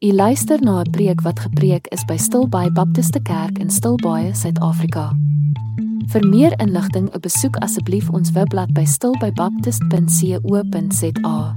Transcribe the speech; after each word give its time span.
U 0.00 0.12
luister 0.12 0.62
na 0.62 0.80
'n 0.80 0.90
preek 0.90 1.20
wat 1.20 1.40
gepreek 1.40 1.86
is 1.86 2.04
by 2.04 2.16
Stilbaai 2.16 2.72
Baptiste 2.72 3.22
Kerk 3.22 3.58
in 3.58 3.70
Stilbaai, 3.70 4.34
Suid-Afrika. 4.34 5.16
Vir 6.06 6.28
meer 6.28 6.60
inligting, 6.60 7.20
besoek 7.20 7.56
asseblief 7.56 8.10
ons 8.10 8.32
webblad 8.32 8.72
by 8.72 8.84
stilbaibaptist.co.za. 8.84 11.56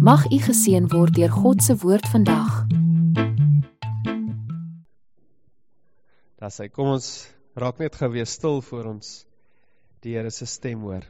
Mag 0.00 0.32
u 0.32 0.38
geseën 0.38 0.88
word 0.88 1.14
deur 1.14 1.30
God 1.30 1.62
se 1.62 1.76
woord 1.76 2.08
vandag. 2.08 2.66
Daar 6.38 6.50
sê 6.50 6.70
kom 6.70 6.86
ons 6.86 7.28
raak 7.54 7.78
net 7.78 7.96
gewees 7.96 8.30
stil 8.30 8.62
voor 8.62 8.84
ons 8.84 9.26
die 10.00 10.16
Here 10.16 10.30
se 10.30 10.46
stem 10.46 10.80
hoor. 10.80 11.02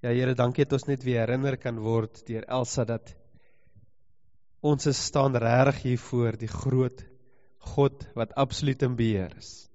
Ja 0.00 0.14
Here, 0.16 0.32
dankie 0.32 0.64
dat 0.64 0.78
ons 0.78 0.86
net 0.88 1.02
weer 1.04 1.26
herinner 1.26 1.58
kan 1.60 1.76
word 1.84 2.22
deur 2.24 2.46
Elsa 2.48 2.86
dat 2.88 3.10
ons 4.64 4.86
is 4.88 5.00
staan 5.10 5.36
regtig 5.36 5.82
hier 5.82 6.00
voor 6.00 6.38
die 6.40 6.48
groot 6.48 7.02
God 7.74 8.06
wat 8.16 8.32
absoluut 8.40 8.80
in 8.86 8.94
beheer 8.96 9.34
is. 9.36 9.68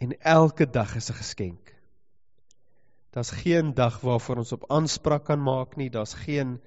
En 0.00 0.16
elke 0.20 0.64
dag 0.64 0.96
is 0.96 1.10
'n 1.10 1.18
geskenk. 1.20 1.74
Daar's 3.12 3.30
geen 3.42 3.74
dag 3.74 4.00
waarvoor 4.00 4.36
ons 4.36 4.52
op 4.52 4.64
aanspraak 4.70 5.24
kan 5.24 5.42
maak 5.42 5.76
nie, 5.76 5.90
daar's 5.90 6.14
geen 6.14 6.60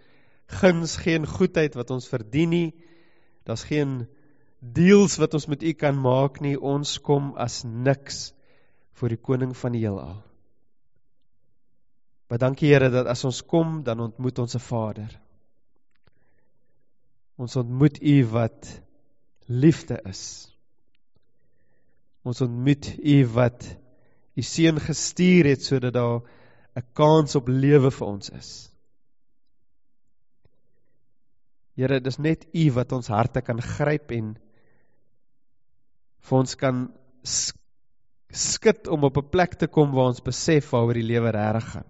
guns, 0.46 0.96
geen 0.96 1.26
goedheid 1.26 1.74
wat 1.74 1.90
ons 1.90 2.08
verdien 2.08 2.50
nie. 2.50 2.74
Daar's 3.46 3.64
geen 3.64 4.08
deals 4.60 5.18
wat 5.18 5.34
ons 5.34 5.48
met 5.48 5.64
U 5.64 5.74
kan 5.74 5.98
maak 5.98 6.40
nie. 6.40 6.60
Ons 6.60 7.02
kom 7.02 7.34
as 7.36 7.64
niks 7.64 8.34
voor 8.94 9.10
die 9.10 9.22
koning 9.22 9.58
van 9.58 9.72
die 9.72 9.82
heelal. 9.82 10.29
Maar 12.30 12.38
dankie 12.38 12.70
Here 12.70 12.92
dat 12.94 13.08
as 13.10 13.24
ons 13.26 13.42
kom, 13.46 13.82
dan 13.84 14.00
ontmoet 14.00 14.40
ons 14.40 14.56
'n 14.56 14.62
Vader. 14.62 15.20
Ons 17.42 17.56
ontmoet 17.56 17.98
U 18.02 18.26
wat 18.26 18.82
liefde 19.48 19.98
is. 20.06 20.52
Ons 22.22 22.42
ontmoet 22.42 22.94
U 23.00 23.26
wat 23.34 23.66
U 24.38 24.42
seun 24.42 24.80
gestuur 24.80 25.50
het 25.50 25.64
sodat 25.64 25.94
daar 25.94 26.22
'n 26.76 26.86
kans 26.94 27.36
op 27.36 27.48
lewe 27.48 27.92
vir 27.92 28.08
ons 28.08 28.30
is. 28.30 28.70
Here, 31.76 32.00
dis 32.00 32.18
net 32.18 32.46
U 32.54 32.72
wat 32.72 32.92
ons 32.92 33.08
harte 33.08 33.42
kan 33.42 33.62
gryp 33.62 34.12
en 34.12 34.38
vir 36.20 36.38
ons 36.38 36.56
kan 36.56 36.92
skud 38.30 38.88
om 38.88 39.04
op 39.04 39.18
'n 39.18 39.30
plek 39.30 39.54
te 39.54 39.68
kom 39.68 39.92
waar 39.92 40.12
ons 40.14 40.22
besef 40.22 40.70
waaroor 40.70 40.94
die 40.94 41.10
lewe 41.14 41.32
regtig 41.32 41.72
gaan. 41.72 41.90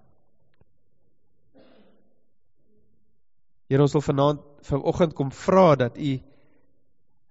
Here 3.69 3.85
ons 3.85 3.93
wil 3.93 4.01
vanaand 4.01 4.45
vanoggend 4.65 5.13
kom 5.17 5.29
vra 5.31 5.75
dat 5.77 5.97
u 5.97 6.17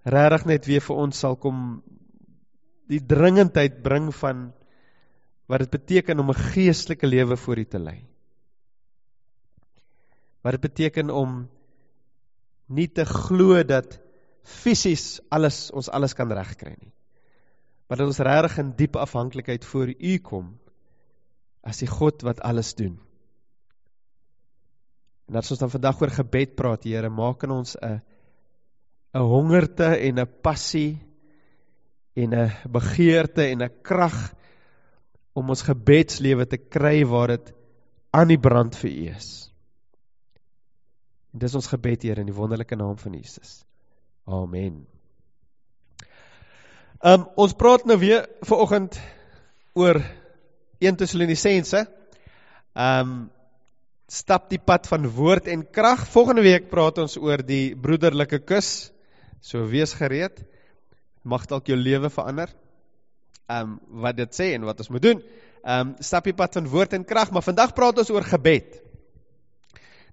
regtig 0.08 0.44
net 0.46 0.68
weer 0.70 0.84
vir 0.84 1.00
ons 1.04 1.18
sal 1.24 1.36
kom 1.36 1.62
die 2.88 3.00
dringendheid 3.04 3.82
bring 3.84 4.12
van 4.14 4.48
wat 5.50 5.64
dit 5.64 5.72
beteken 5.74 6.20
om 6.22 6.30
'n 6.30 6.42
geestelike 6.54 7.06
lewe 7.06 7.36
voor 7.36 7.58
u 7.58 7.64
te 7.64 7.78
lei. 7.78 7.98
Wat 10.42 10.52
dit 10.52 10.60
beteken 10.60 11.10
om 11.10 11.48
nie 12.66 12.88
te 12.88 13.04
glo 13.04 13.62
dat 13.62 13.98
fisies 14.42 15.20
alles 15.28 15.70
ons 15.70 15.88
alles 15.88 16.14
kan 16.14 16.32
regkry 16.32 16.76
nie. 16.78 16.92
Maar 17.88 17.98
dat 17.98 18.06
ons 18.06 18.18
regtig 18.18 18.58
in 18.58 18.72
diep 18.76 18.96
afhanklikheid 18.96 19.64
voor 19.64 19.88
u 19.88 20.18
kom 20.18 20.58
as 21.62 21.78
die 21.78 21.88
God 21.88 22.22
wat 22.22 22.40
alles 22.40 22.74
doen. 22.74 23.00
As 25.28 25.50
ons 25.52 25.60
dan 25.60 25.68
vandag 25.68 26.00
oor 26.00 26.12
gebed 26.12 26.54
praat, 26.56 26.86
Here, 26.88 27.10
maak 27.12 27.42
in 27.44 27.50
ons 27.52 27.76
'n 27.76 28.00
'n 29.14 29.20
hongerte 29.20 29.88
en 30.08 30.18
'n 30.18 30.32
passie 30.42 30.98
en 32.16 32.34
'n 32.34 32.50
begeerte 32.72 33.44
en 33.52 33.62
'n 33.62 33.82
krag 33.82 34.34
om 35.34 35.50
ons 35.50 35.62
gebedslewe 35.62 36.46
te 36.46 36.56
kry 36.56 37.04
waar 37.04 37.28
dit 37.28 37.52
aan 38.10 38.28
die 38.28 38.40
brand 38.40 38.76
vir 38.76 38.90
U 38.90 39.06
is. 39.16 39.52
En 41.32 41.38
dis 41.38 41.54
ons 41.54 41.66
gebed, 41.66 42.02
Here, 42.02 42.20
in 42.20 42.26
die 42.26 42.34
wonderlike 42.34 42.76
naam 42.76 42.96
van 42.96 43.12
Jesus. 43.12 43.64
Amen. 44.26 44.86
Ehm 47.00 47.20
um, 47.20 47.28
ons 47.36 47.52
praat 47.54 47.84
nou 47.84 47.98
weer 47.98 48.26
ver 48.42 48.56
oggend 48.58 49.00
oor 49.74 50.00
1 50.80 50.96
Tessalonisense. 50.96 51.86
Ehm 52.74 53.10
um, 53.10 53.30
stap 54.08 54.48
die 54.48 54.60
pad 54.60 54.88
van 54.88 55.04
woord 55.12 55.50
en 55.52 55.66
krag. 55.68 56.06
Volgende 56.08 56.42
week 56.42 56.70
praat 56.72 56.98
ons 57.02 57.18
oor 57.20 57.42
die 57.44 57.76
broederlike 57.76 58.40
kus. 58.48 58.90
So 59.44 59.66
wees 59.68 59.92
gereed. 59.96 60.40
Mag 61.28 61.44
dalk 61.50 61.68
jou 61.68 61.76
lewe 61.76 62.10
verander. 62.10 62.48
Ehm 63.48 63.76
um, 63.76 64.02
wat 64.04 64.16
dit 64.16 64.34
sê 64.36 64.52
en 64.56 64.64
wat 64.68 64.80
ons 64.80 64.90
moet 64.92 65.04
doen. 65.04 65.20
Ehm 65.64 65.92
um, 65.92 65.94
stap 66.00 66.24
die 66.24 66.36
pad 66.36 66.56
van 66.56 66.68
woord 66.68 66.96
en 66.96 67.04
krag, 67.04 67.32
maar 67.32 67.44
vandag 67.44 67.74
praat 67.76 68.00
ons 68.00 68.10
oor 68.10 68.24
gebed. 68.24 68.80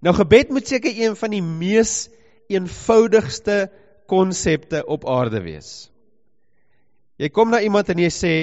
Nou 0.04 0.14
gebed 0.16 0.52
moet 0.52 0.68
seker 0.68 0.92
een 0.92 1.16
van 1.16 1.32
die 1.32 1.44
mees 1.44 2.10
eenvoudigste 2.52 3.70
konsepte 4.12 4.84
op 4.86 5.08
aarde 5.10 5.42
wees. 5.42 5.90
Jy 7.18 7.32
kom 7.32 7.50
na 7.50 7.62
iemand 7.64 7.90
en 7.90 8.04
jy 8.04 8.12
sê 8.12 8.36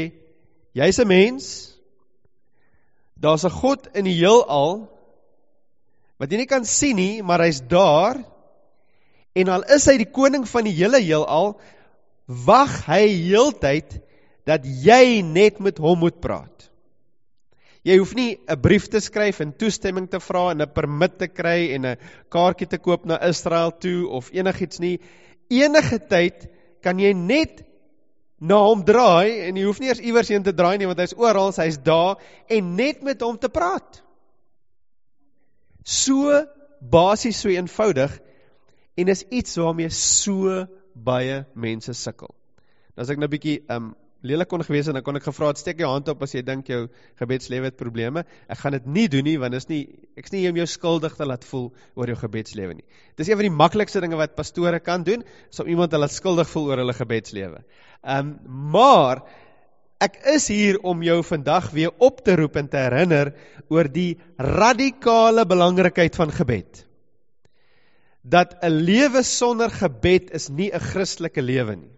jy's 0.73 0.99
'n 0.99 1.09
mens. 1.09 1.47
Daar's 3.15 3.45
'n 3.45 3.51
God 3.51 3.89
in 3.95 4.05
die 4.05 4.17
heelal 4.17 4.92
wat 6.23 6.31
jy 6.31 6.39
nie 6.39 6.51
kan 6.51 6.63
sien 6.63 6.95
nie, 6.95 7.19
maar 7.27 7.43
hy's 7.43 7.59
daar. 7.67 8.21
En 9.35 9.49
al 9.51 9.65
is 9.75 9.89
hy 9.91 9.97
die 10.05 10.13
koning 10.15 10.45
van 10.47 10.69
die 10.69 10.77
hele 10.77 11.01
heelal, 11.03 11.57
wag 12.47 12.77
hy 12.87 13.09
heeltyd 13.11 13.97
dat 14.47 14.63
jy 14.63 15.23
net 15.27 15.59
met 15.59 15.81
hom 15.83 15.99
moet 16.05 16.21
praat. 16.23 16.69
Jy 17.83 17.97
hoef 17.99 18.15
nie 18.15 18.39
'n 18.39 18.61
brief 18.63 18.87
te 18.87 19.01
skryf 19.01 19.41
en 19.41 19.51
toestemming 19.59 20.07
te 20.07 20.21
vra 20.21 20.51
en 20.53 20.63
'n 20.63 20.71
permit 20.71 21.19
te 21.19 21.27
kry 21.27 21.75
en 21.75 21.87
'n 21.87 21.99
kaartjie 22.31 22.69
te 22.69 22.79
koop 22.79 23.05
na 23.05 23.19
Israel 23.19 23.73
toe 23.73 24.07
of 24.09 24.31
enigiets 24.31 24.79
nie. 24.79 25.01
Enige 25.51 25.99
tyd 25.99 26.47
kan 26.83 26.99
jy 26.99 27.13
net 27.13 27.67
na 28.41 28.63
hom 28.63 28.85
draai 28.85 29.49
en 29.49 29.57
jy 29.57 29.65
hoef 29.65 29.81
nie 29.81 29.89
eers 29.89 30.01
iewers 30.01 30.29
heen 30.29 30.43
te 30.43 30.53
draai 30.53 30.79
nie 30.79 30.87
want 30.87 30.99
hy's 30.99 31.15
oral, 31.19 31.51
hy's 31.51 31.79
daar 31.79 32.17
en 32.49 32.77
net 32.77 33.03
met 33.03 33.21
hom 33.21 33.37
te 33.39 33.49
praat. 33.49 34.03
So 35.85 36.45
basies 36.81 37.41
so 37.41 37.49
eenvoudig 37.49 38.19
en 38.95 39.09
is 39.09 39.25
iets 39.31 39.57
waarmee 39.57 39.91
so 39.91 40.67
baie 40.95 41.45
mense 41.55 41.95
sukkel. 41.97 42.35
Nou 42.95 43.07
as 43.07 43.11
ek 43.11 43.19
nou 43.19 43.27
'n 43.27 43.35
bietjie 43.35 43.63
um 43.69 43.95
lelik 44.23 44.49
kon 44.49 44.63
gewees 44.63 44.87
het, 44.87 44.95
dan 44.95 45.03
kon 45.03 45.17
ek 45.17 45.25
gevra 45.27 45.49
het 45.49 45.59
steek 45.59 45.81
jou 45.83 45.89
hand 45.91 46.09
op 46.09 46.23
as 46.23 46.35
jy 46.35 46.43
dink 46.47 46.69
jou 46.71 46.89
gebedslewe 47.19 47.65
het 47.65 47.77
probleme. 47.77 48.25
Ek 48.49 48.59
gaan 48.59 48.73
dit 48.73 48.87
nie 48.87 49.09
doen 49.09 49.25
nie 49.25 49.39
want 49.39 49.55
is 49.55 49.69
nie 49.69 49.89
ek's 50.17 50.31
nie 50.33 50.41
hier 50.41 50.51
om 50.51 50.57
jou 50.57 50.67
skuldig 50.67 51.17
te 51.17 51.27
laat 51.27 51.45
voel 51.45 51.73
oor 51.97 52.07
jou 52.07 52.17
gebedslewe 52.17 52.75
nie. 52.75 52.85
Dis 53.17 53.29
een 53.29 53.37
van 53.37 53.49
die 53.49 53.57
maklikste 53.57 54.01
dinge 54.01 54.17
wat 54.17 54.37
pastore 54.37 54.81
kan 54.81 55.03
doen, 55.03 55.25
is 55.51 55.61
om 55.61 55.67
iemand 55.67 55.91
te 55.91 55.99
laat 55.99 56.13
skuldig 56.13 56.49
voel 56.49 56.71
oor 56.71 56.85
hulle 56.85 56.95
gebedslewe. 56.95 57.65
Um 58.03 58.39
maar 58.47 59.25
Ek 60.03 60.17
is 60.35 60.49
hier 60.51 60.81
om 60.83 61.03
jou 61.07 61.21
vandag 61.23 61.69
weer 61.71 61.93
op 62.03 62.23
te 62.27 62.35
roep 62.41 62.57
en 62.59 62.69
te 62.71 62.81
herinner 62.81 63.31
oor 63.71 63.87
die 63.87 64.17
radikale 64.37 65.45
belangrikheid 65.47 66.17
van 66.19 66.33
gebed. 66.35 66.81
Dat 68.23 68.57
'n 68.63 68.83
lewe 68.89 69.23
sonder 69.23 69.71
gebed 69.71 70.31
is 70.35 70.49
nie 70.49 70.71
'n 70.73 70.81
Christelike 70.81 71.43
lewe 71.43 71.77
nie. 71.77 71.95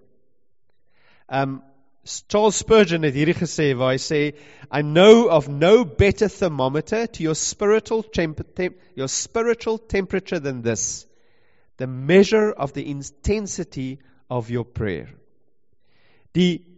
Um 1.29 1.63
Charles 2.05 2.59
Spurgeon 2.61 3.03
het 3.03 3.15
hierdie 3.15 3.39
gesê 3.39 3.73
waar 3.73 3.95
hy 3.95 4.01
sê 4.03 4.35
I 4.71 4.83
know 4.83 5.29
of 5.33 5.49
no 5.49 5.85
better 5.85 6.29
thermometer 6.29 7.07
to 7.07 7.23
your 7.23 7.35
spiritual 7.35 8.03
temp 8.03 8.43
temp 8.55 8.77
your 8.95 9.09
spiritual 9.09 9.79
temperature 9.79 10.41
than 10.41 10.63
this 10.63 11.07
the 11.79 11.87
measure 11.87 12.53
of 12.53 12.73
the 12.73 12.85
intensity 12.85 13.99
of 14.29 14.51
your 14.51 14.65
prayer. 14.65 15.09
Die 16.33 16.74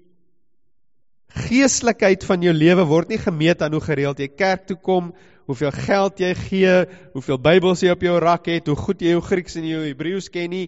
geestelikheid 1.36 2.24
van 2.24 2.42
jou 2.44 2.52
lewe 2.56 2.84
word 2.88 3.12
nie 3.12 3.20
gemeet 3.20 3.62
aan 3.62 3.76
hoe 3.76 3.84
gereeld 3.84 4.20
jy 4.22 4.28
kerk 4.32 4.66
toe 4.70 4.76
kom, 4.80 5.12
hoeveel 5.46 5.72
geld 5.74 6.20
jy 6.20 6.32
gee, 6.34 6.74
hoeveel 7.14 7.38
Bybels 7.38 7.82
jy 7.84 7.92
op 7.94 8.02
jou 8.02 8.16
rak 8.22 8.48
het, 8.50 8.68
hoe 8.70 8.78
goed 8.78 9.02
jy 9.02 9.14
jou 9.14 9.22
Grieks 9.24 9.58
en 9.60 9.66
jou 9.68 9.82
Hebreëus 9.84 10.30
ken 10.32 10.50
nie. 10.50 10.66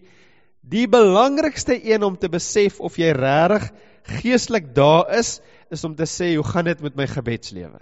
Die 0.61 0.85
belangrikste 0.91 1.77
een 1.77 2.03
om 2.05 2.17
te 2.19 2.29
besef 2.31 2.79
of 2.79 2.99
jy 2.99 3.11
regtig 3.15 3.69
geestelik 4.09 4.71
daar 4.75 5.09
is, 5.19 5.39
is 5.69 5.83
om 5.85 5.95
te 5.95 6.07
sê 6.09 6.33
hoe 6.35 6.45
gaan 6.45 6.69
dit 6.69 6.79
met 6.81 6.95
my 6.97 7.07
gebedslewe? 7.09 7.81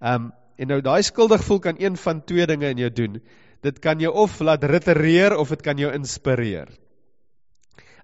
Um 0.00 0.32
en 0.58 0.66
nou 0.72 0.80
daai 0.82 1.04
skuldig 1.06 1.44
voel 1.46 1.60
kan 1.62 1.76
een 1.78 1.94
van 1.94 2.18
twee 2.26 2.42
dinge 2.50 2.66
in 2.74 2.80
jou 2.82 2.88
doen. 2.90 3.20
Dit 3.62 3.76
kan 3.78 4.00
jou 4.02 4.10
of 4.10 4.40
laat 4.42 4.64
ritereer 4.66 5.36
of 5.38 5.52
dit 5.54 5.62
kan 5.62 5.78
jou 5.78 5.92
inspireer. 5.94 6.66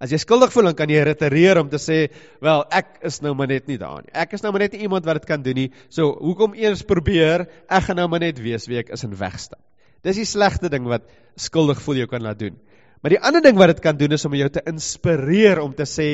As 0.03 0.11
jy 0.11 0.19
skuldig 0.19 0.53
voel, 0.53 0.71
dan 0.71 0.79
kan 0.79 0.91
jy 0.91 1.03
retireer 1.07 1.61
om 1.61 1.69
te 1.71 1.79
sê, 1.79 1.99
wel, 2.45 2.65
ek 2.75 2.99
is 3.11 3.21
nou 3.23 3.35
maar 3.39 3.51
net 3.51 3.69
nie 3.71 3.79
daar 3.79 4.03
nie. 4.03 4.13
Ek 4.13 4.35
is 4.35 4.43
nou 4.43 4.53
maar 4.53 4.65
net 4.67 4.75
nie 4.75 4.87
iemand 4.89 5.07
wat 5.07 5.21
dit 5.21 5.29
kan 5.29 5.43
doen 5.43 5.55
nie. 5.55 5.69
So, 5.89 6.11
hoekom 6.19 6.57
eers 6.59 6.83
probeer? 6.83 7.47
Ek 7.69 7.89
gaan 7.89 8.01
nou 8.03 8.09
maar 8.11 8.25
net 8.25 8.41
wees 8.43 8.67
wie 8.71 8.81
ek 8.83 8.91
is 8.95 9.07
en 9.07 9.15
wegstap. 9.19 9.61
Dis 10.05 10.21
die 10.21 10.29
slegste 10.29 10.69
ding 10.69 10.85
wat 10.91 11.07
skuldig 11.41 11.81
voel 11.81 12.03
jou 12.03 12.09
kan 12.11 12.25
laat 12.25 12.39
doen. 12.43 12.59
Maar 13.05 13.17
die 13.17 13.21
ander 13.21 13.43
ding 13.45 13.57
wat 13.61 13.75
dit 13.75 13.85
kan 13.85 13.97
doen 14.01 14.17
is 14.17 14.25
om 14.25 14.35
jou 14.37 14.49
te 14.53 14.63
inspireer 14.69 15.61
om 15.63 15.73
te 15.77 15.87
sê 15.89 16.09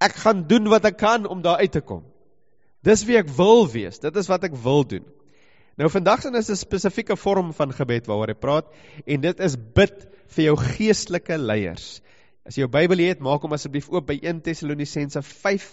ek 0.00 0.16
gaan 0.22 0.44
doen 0.50 0.68
wat 0.72 0.88
ek 0.88 0.98
kan 0.98 1.26
om 1.26 1.42
daar 1.42 1.62
uit 1.62 1.72
te 1.74 1.82
kom. 1.84 2.02
Dis 2.86 3.04
wie 3.06 3.18
ek 3.20 3.30
wil 3.36 3.66
wees. 3.70 4.00
Dit 4.00 4.16
is 4.16 4.30
wat 4.30 4.46
ek 4.48 4.54
wil 4.64 4.86
doen. 4.88 5.04
Nou 5.80 5.88
vandag 5.88 6.24
is 6.28 6.50
'n 6.50 6.56
spesifieke 6.56 7.16
vorm 7.16 7.52
van 7.52 7.72
gebed 7.72 8.06
waaroor 8.06 8.30
ek 8.30 8.40
praat 8.40 8.66
en 9.06 9.20
dit 9.20 9.40
is 9.40 9.56
bid 9.56 10.06
vir 10.34 10.44
jou 10.44 10.56
geestelike 10.56 11.38
leiers. 11.38 12.02
As 12.50 12.56
jy 12.58 12.64
jou 12.64 12.72
Bybel 12.74 12.98
het, 13.04 13.20
maak 13.22 13.44
hom 13.46 13.52
asseblief 13.54 13.86
oop 13.94 14.08
by 14.08 14.16
1 14.26 14.40
Tessalonisense 14.42 15.20
5 15.22 15.66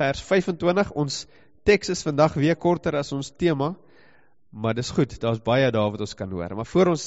vers 0.00 0.22
25. 0.26 0.88
Ons 0.98 1.20
teks 1.68 1.92
is 1.94 2.02
vandag 2.02 2.34
weer 2.34 2.56
korter 2.58 2.96
as 2.98 3.12
ons 3.14 3.28
tema, 3.38 3.68
maar 4.50 4.74
dis 4.74 4.90
goed, 4.96 5.14
daar's 5.22 5.38
baie 5.46 5.68
daar 5.70 5.92
wat 5.94 6.02
ons 6.02 6.16
kan 6.18 6.34
hoor. 6.34 6.56
Maar 6.58 6.66
voor 6.66 6.90
ons 6.96 7.04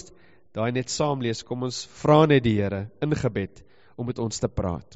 daai 0.55 0.71
net 0.71 0.93
saam 0.93 1.19
lees, 1.19 1.43
kom 1.43 1.67
ons 1.67 1.81
vra 1.99 2.21
net 2.31 2.45
die 2.47 2.55
Here 2.61 2.85
in 3.03 3.17
gebed 3.19 3.59
om 3.99 4.07
met 4.07 4.23
ons 4.23 4.39
te 4.39 4.47
praat. 4.47 4.95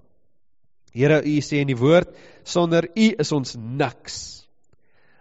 Here, 0.95 1.19
U 1.19 1.35
sê 1.43 1.59
in 1.65 1.73
die 1.73 1.79
woord, 1.83 2.15
sonder 2.47 2.87
U 2.95 3.11
is 3.19 3.35
ons 3.35 3.57
niks. 3.59 4.17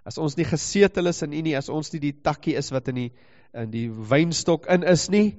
As 0.07 0.23
ons 0.23 0.39
nie 0.39 0.47
gesetel 0.47 1.11
is 1.11 1.25
in 1.27 1.35
U 1.35 1.43
nie, 1.49 1.59
as 1.59 1.67
ons 1.67 1.91
nie 1.97 2.05
die 2.07 2.15
takkie 2.15 2.55
is 2.63 2.71
wat 2.71 2.95
in 2.95 3.09
die 3.09 3.11
in 3.59 3.75
die 3.75 3.89
wynstok 3.91 4.71
in 4.71 4.87
is 4.87 5.11
nie, 5.11 5.33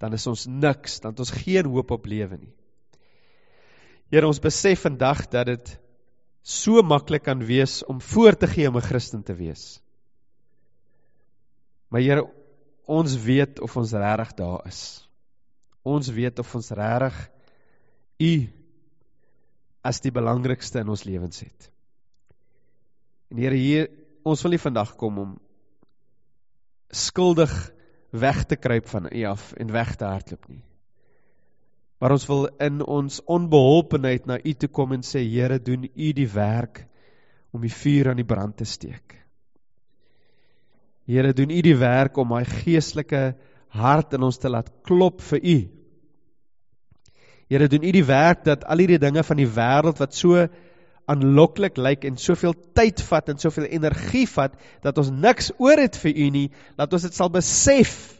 dan 0.00 0.12
is 0.12 0.28
ons 0.28 0.50
niks, 0.52 1.00
dan 1.00 1.16
het 1.16 1.24
ons 1.24 1.38
geen 1.40 1.64
hoop 1.72 1.96
op 1.96 2.04
lewe 2.04 2.36
nie. 2.36 2.56
Here, 4.10 4.26
ons 4.26 4.42
besef 4.42 4.82
vandag 4.82 5.28
dat 5.30 5.46
dit 5.46 5.68
so 6.42 6.82
maklik 6.82 7.22
kan 7.28 7.44
wees 7.46 7.80
om 7.86 8.00
voor 8.02 8.34
te 8.34 8.48
gee 8.50 8.68
om 8.68 8.76
'n 8.76 8.82
Christen 8.82 9.22
te 9.22 9.34
wees. 9.34 9.80
Maar 11.88 12.00
Here, 12.00 12.24
ons 12.86 13.14
weet 13.22 13.60
of 13.60 13.76
ons 13.76 13.92
regtig 13.92 14.34
daar 14.34 14.66
is. 14.66 15.08
Ons 15.82 16.08
weet 16.08 16.38
of 16.38 16.54
ons 16.54 16.70
regtig 16.70 17.30
U 18.20 18.48
as 19.82 20.00
die 20.00 20.12
belangrikste 20.12 20.78
in 20.80 20.88
ons 20.88 21.04
lewens 21.04 21.40
het. 21.40 21.70
En 23.30 23.36
Here, 23.36 23.54
hier 23.54 23.88
ons 24.24 24.42
wil 24.42 24.50
nie 24.50 24.58
vandag 24.58 24.96
kom 24.96 25.18
om 25.18 25.38
skuldig 26.90 27.72
weg 28.10 28.44
te 28.44 28.56
kruip 28.56 28.88
van 28.88 29.06
U 29.06 29.24
af 29.24 29.52
en 29.52 29.72
weg 29.72 29.96
te 29.96 30.04
hardloop 30.04 30.48
nie. 30.48 30.69
Maar 32.00 32.14
ons 32.16 32.26
wil 32.30 32.46
in 32.64 32.80
ons 32.80 33.20
onbeholpenheid 33.28 34.28
na 34.28 34.38
U 34.40 34.52
toe 34.56 34.70
kom 34.72 34.94
en 34.96 35.04
sê 35.04 35.20
Here, 35.26 35.58
doen 35.60 35.84
U 35.84 36.12
die 36.16 36.28
werk 36.32 36.86
om 37.52 37.60
die 37.66 37.74
vuur 37.74 38.08
aan 38.10 38.20
die 38.22 38.28
brand 38.28 38.56
te 38.56 38.64
steek. 38.64 39.18
Here, 41.10 41.34
doen 41.36 41.52
U 41.52 41.60
die 41.66 41.76
werk 41.76 42.16
om 42.22 42.30
my 42.32 42.44
geestelike 42.48 43.34
hart 43.76 44.16
in 44.16 44.24
ons 44.24 44.40
te 44.40 44.48
laat 44.48 44.70
klop 44.86 45.20
vir 45.28 45.44
U. 45.44 45.58
Here, 47.50 47.68
doen 47.68 47.84
U 47.84 47.92
die 47.92 48.06
werk 48.06 48.46
dat 48.48 48.64
al 48.64 48.80
hierdie 48.80 49.00
dinge 49.02 49.24
van 49.26 49.40
die 49.42 49.50
wêreld 49.50 50.00
wat 50.00 50.16
so 50.16 50.46
aanloklik 51.10 51.76
lyk 51.76 52.06
en 52.06 52.16
soveel 52.22 52.54
tyd 52.78 53.02
vat 53.02 53.28
en 53.32 53.40
soveel 53.42 53.66
energie 53.68 54.28
vat 54.30 54.54
dat 54.84 54.98
ons 55.02 55.10
niks 55.10 55.50
oor 55.58 55.82
het 55.82 55.98
vir 56.00 56.14
U 56.14 56.30
nie, 56.32 56.46
dat 56.78 56.92
ons 56.94 57.04
dit 57.04 57.16
sal 57.16 57.32
besef 57.34 58.19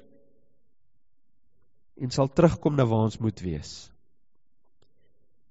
en 2.01 2.11
sal 2.11 2.31
terugkom 2.33 2.77
na 2.77 2.87
waar 2.89 3.09
ons 3.11 3.21
moet 3.21 3.41
wees. 3.45 3.91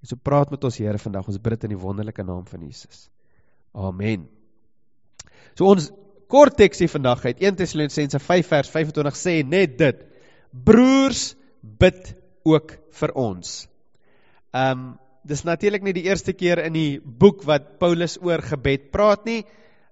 En 0.02 0.10
so 0.10 0.16
praat 0.16 0.52
met 0.52 0.64
ons 0.64 0.78
Here 0.80 0.98
vandag, 0.98 1.28
ons 1.28 1.42
bid 1.44 1.66
in 1.68 1.76
die 1.76 1.80
wonderlike 1.80 2.24
naam 2.24 2.46
van 2.48 2.64
Jesus. 2.66 3.08
Amen. 3.76 4.28
So 5.58 5.68
ons 5.70 5.90
kort 6.32 6.56
teksie 6.58 6.88
vandag 6.90 7.26
uit 7.26 7.44
1 7.44 7.60
Tessalonisense 7.60 8.22
5 8.24 8.54
vers 8.54 8.72
25 8.72 9.20
sê 9.20 9.36
net 9.46 9.78
dit: 9.80 10.02
Broers, 10.52 11.34
bid 11.62 12.14
ook 12.48 12.78
vir 13.02 13.16
ons. 13.20 13.62
Um 14.56 14.92
dis 15.30 15.44
natuurlik 15.46 15.84
nie 15.84 15.94
die 15.94 16.08
eerste 16.08 16.34
keer 16.34 16.62
in 16.64 16.74
die 16.74 17.00
boek 17.04 17.44
wat 17.46 17.76
Paulus 17.82 18.16
oor 18.24 18.42
gebed 18.42 18.88
praat 18.94 19.28
nie. 19.28 19.42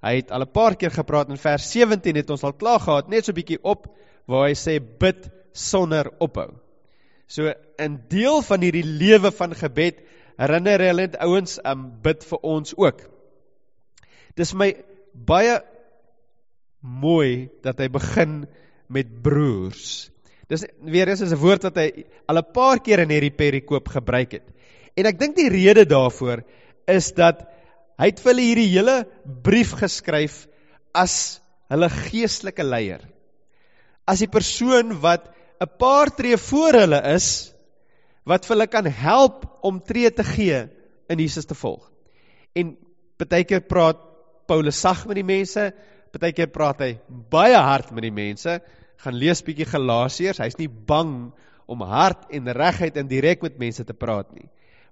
Hy 0.01 0.13
het 0.21 0.31
al 0.31 0.45
'n 0.45 0.53
paar 0.53 0.75
keer 0.79 0.93
gepraat 0.93 1.29
in 1.29 1.37
vers 1.37 1.67
17 1.71 2.15
het 2.15 2.29
ons 2.29 2.43
al 2.43 2.53
klaar 2.53 2.79
gehad, 2.79 3.09
net 3.09 3.25
so 3.25 3.31
'n 3.31 3.35
bietjie 3.35 3.59
op 3.61 3.91
waar 4.25 4.47
hy 4.47 4.55
sê 4.55 4.79
bid 4.79 5.29
sonder 5.57 6.11
ophou. 6.23 6.51
So 7.27 7.51
in 7.81 7.99
deel 8.11 8.41
van 8.45 8.63
hierdie 8.63 8.85
lewe 8.85 9.31
van 9.35 9.55
gebed 9.57 10.03
herinner 10.37 10.83
hulle 10.85 11.07
dit 11.09 11.17
ouens 11.25 11.57
um 11.65 11.87
bid 12.03 12.23
vir 12.29 12.45
ons 12.45 12.75
ook. 12.77 13.01
Dis 14.37 14.53
my 14.53 14.69
baie 15.27 15.57
mooi 16.81 17.49
dat 17.65 17.81
hy 17.81 17.89
begin 17.91 18.45
met 18.93 19.09
broers. 19.23 20.11
Dis 20.47 20.63
weer 20.79 21.09
eens 21.09 21.25
is 21.25 21.33
'n 21.33 21.41
woord 21.41 21.63
wat 21.67 21.75
hy 21.75 22.05
al 22.29 22.37
'n 22.37 22.53
paar 22.53 22.79
keer 22.79 22.99
in 23.03 23.09
hierdie 23.09 23.35
perikoop 23.35 23.89
gebruik 23.89 24.31
het. 24.31 24.47
En 24.95 25.05
ek 25.05 25.19
dink 25.19 25.35
die 25.35 25.49
rede 25.49 25.85
daarvoor 25.85 26.43
is 26.87 27.11
dat 27.11 27.43
hy 27.99 28.05
het 28.05 28.19
vir 28.19 28.31
hulle 28.31 28.47
hierdie 28.47 28.71
hele 28.71 29.07
brief 29.43 29.73
geskryf 29.73 30.47
as 30.93 31.41
hulle 31.69 31.89
geestelike 31.89 32.63
leier. 32.63 33.01
As 34.07 34.19
die 34.19 34.31
persoon 34.31 35.01
wat 35.01 35.27
'n 35.61 35.69
paar 35.79 36.13
tree 36.15 36.37
voor 36.37 36.73
hulle 36.83 37.01
is 37.13 37.53
wat 38.27 38.45
vir 38.45 38.55
hulle 38.55 38.67
kan 38.67 38.85
help 38.85 39.45
om 39.63 39.79
tree 39.81 40.09
te 40.11 40.23
gee 40.23 40.67
in 41.09 41.19
Jesus 41.19 41.45
te 41.45 41.55
volg. 41.55 41.81
En 42.55 42.75
baie 43.17 43.45
keer 43.47 43.63
praat 43.65 43.97
Paulus 44.47 44.79
sag 44.79 45.05
met 45.07 45.15
die 45.15 45.27
mense, 45.27 45.71
baie 46.17 46.33
keer 46.33 46.49
praat 46.49 46.81
hy 46.81 46.91
baie 47.29 47.57
hard 47.57 47.91
met 47.93 48.05
die 48.07 48.13
mense. 48.13 48.59
Gaan 48.97 49.17
lees 49.17 49.43
bietjie 49.45 49.67
Galasiërs, 49.69 50.39
hy's 50.41 50.57
nie 50.57 50.69
bang 50.69 51.31
om 51.69 51.83
hard 51.85 52.29
en 52.33 52.49
reguit 52.53 52.95
en 52.97 53.09
direk 53.09 53.43
met 53.45 53.59
mense 53.59 53.83
te 53.85 53.93
praat 53.93 54.31
nie. 54.33 54.47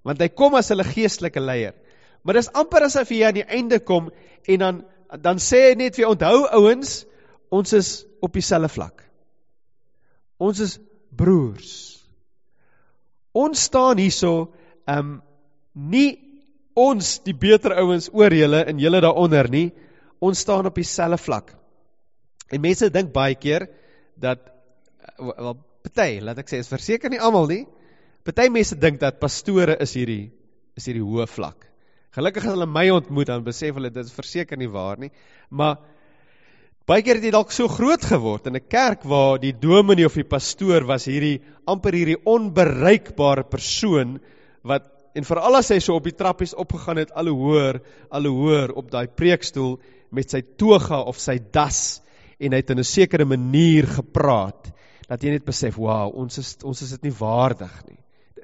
Want 0.06 0.20
hy 0.22 0.28
kom 0.28 0.54
as 0.54 0.70
hulle 0.70 0.86
geestelike 0.86 1.42
leier. 1.42 1.74
Maar 2.22 2.38
dis 2.40 2.52
amper 2.54 2.86
asof 2.86 3.10
hy 3.10 3.24
aan 3.26 3.38
die 3.38 3.46
einde 3.46 3.80
kom 3.82 4.10
en 4.46 4.62
dan 4.62 4.84
dan 5.22 5.38
sê 5.38 5.68
hy 5.68 5.74
net 5.78 5.94
vir 5.94 6.08
onthou 6.10 6.48
ouens, 6.58 7.04
ons 7.54 7.72
is 7.78 7.90
op 8.26 8.34
dieselfde 8.34 8.68
vlak. 8.74 9.05
Ons 10.42 10.60
is 10.60 10.76
broers. 11.16 11.72
Ons 13.36 13.66
staan 13.68 14.00
hierso, 14.00 14.50
um, 14.88 15.18
nie 15.74 16.16
ons 16.76 17.16
die 17.24 17.34
beter 17.36 17.76
ouens 17.80 18.08
oor 18.12 18.32
julle 18.36 18.62
en 18.68 18.80
julle 18.80 19.00
daaronder 19.04 19.48
nie. 19.52 19.70
Ons 20.20 20.44
staan 20.44 20.68
op 20.68 20.76
dieselfde 20.76 21.20
vlak. 21.20 21.52
En 22.52 22.62
mense 22.62 22.88
dink 22.92 23.12
baie 23.12 23.36
keer 23.36 23.66
dat 24.20 24.44
wel 25.18 25.56
party, 25.86 26.20
laat 26.24 26.40
ek 26.42 26.50
sê, 26.50 26.60
is 26.60 26.70
verseker 26.70 27.12
nie 27.12 27.20
almal 27.22 27.48
nie. 27.50 27.64
Party 28.26 28.48
mense 28.52 28.76
dink 28.80 29.00
dat 29.00 29.20
pastore 29.22 29.76
is 29.82 29.94
hierdie 29.96 30.30
is 30.76 30.88
hierdie 30.88 31.04
hoë 31.04 31.24
vlak. 31.30 31.64
Gelukkig 32.16 32.44
as 32.44 32.52
hulle 32.52 32.68
my 32.68 32.86
ontmoet 32.92 33.28
dan 33.28 33.44
besef 33.44 33.76
hulle 33.76 33.92
dit 33.92 34.04
is 34.04 34.12
verseker 34.12 34.58
nie 34.60 34.68
waar 34.72 35.00
nie. 35.00 35.10
Maar 35.48 35.80
Baie 36.86 37.02
keer 37.02 37.18
het 37.18 37.24
jy 37.26 37.32
dalk 37.34 37.50
so 37.50 37.66
groot 37.66 38.04
geword 38.06 38.44
in 38.46 38.54
'n 38.54 38.68
kerk 38.70 39.02
waar 39.10 39.40
die 39.42 39.52
dominee 39.52 40.06
of 40.06 40.14
die 40.14 40.22
pastoor 40.22 40.86
was 40.86 41.08
hierdie 41.10 41.40
amper 41.66 41.92
hierdie 41.92 42.20
onbereikbare 42.22 43.42
persoon 43.42 44.20
wat 44.62 44.86
en 45.18 45.24
veral 45.24 45.56
as 45.58 45.72
hy 45.74 45.80
so 45.80 45.96
op 45.96 46.04
die 46.06 46.14
trappies 46.14 46.54
opgegaan 46.54 46.98
het 47.02 47.10
al 47.10 47.26
hoe 47.26 47.40
hoër, 47.42 47.80
al 48.10 48.28
hoe 48.30 48.36
hoër 48.38 48.72
op 48.78 48.90
daai 48.90 49.08
preekstoel 49.08 49.80
met 50.12 50.30
sy 50.30 50.42
toga 50.42 51.00
of 51.02 51.18
sy 51.18 51.40
das 51.50 52.02
en 52.38 52.52
hy 52.52 52.62
het 52.62 52.70
in 52.70 52.78
'n 52.78 52.84
sekere 52.84 53.24
manier 53.24 53.86
gepraat 53.86 54.70
dat 55.08 55.22
jy 55.22 55.30
net 55.30 55.44
besef, 55.44 55.76
"Wow, 55.76 56.14
ons 56.14 56.38
is 56.38 56.56
ons 56.62 56.82
is 56.82 56.90
dit 56.90 57.02
nie 57.02 57.16
waardig 57.18 57.74
nie." 57.88 57.98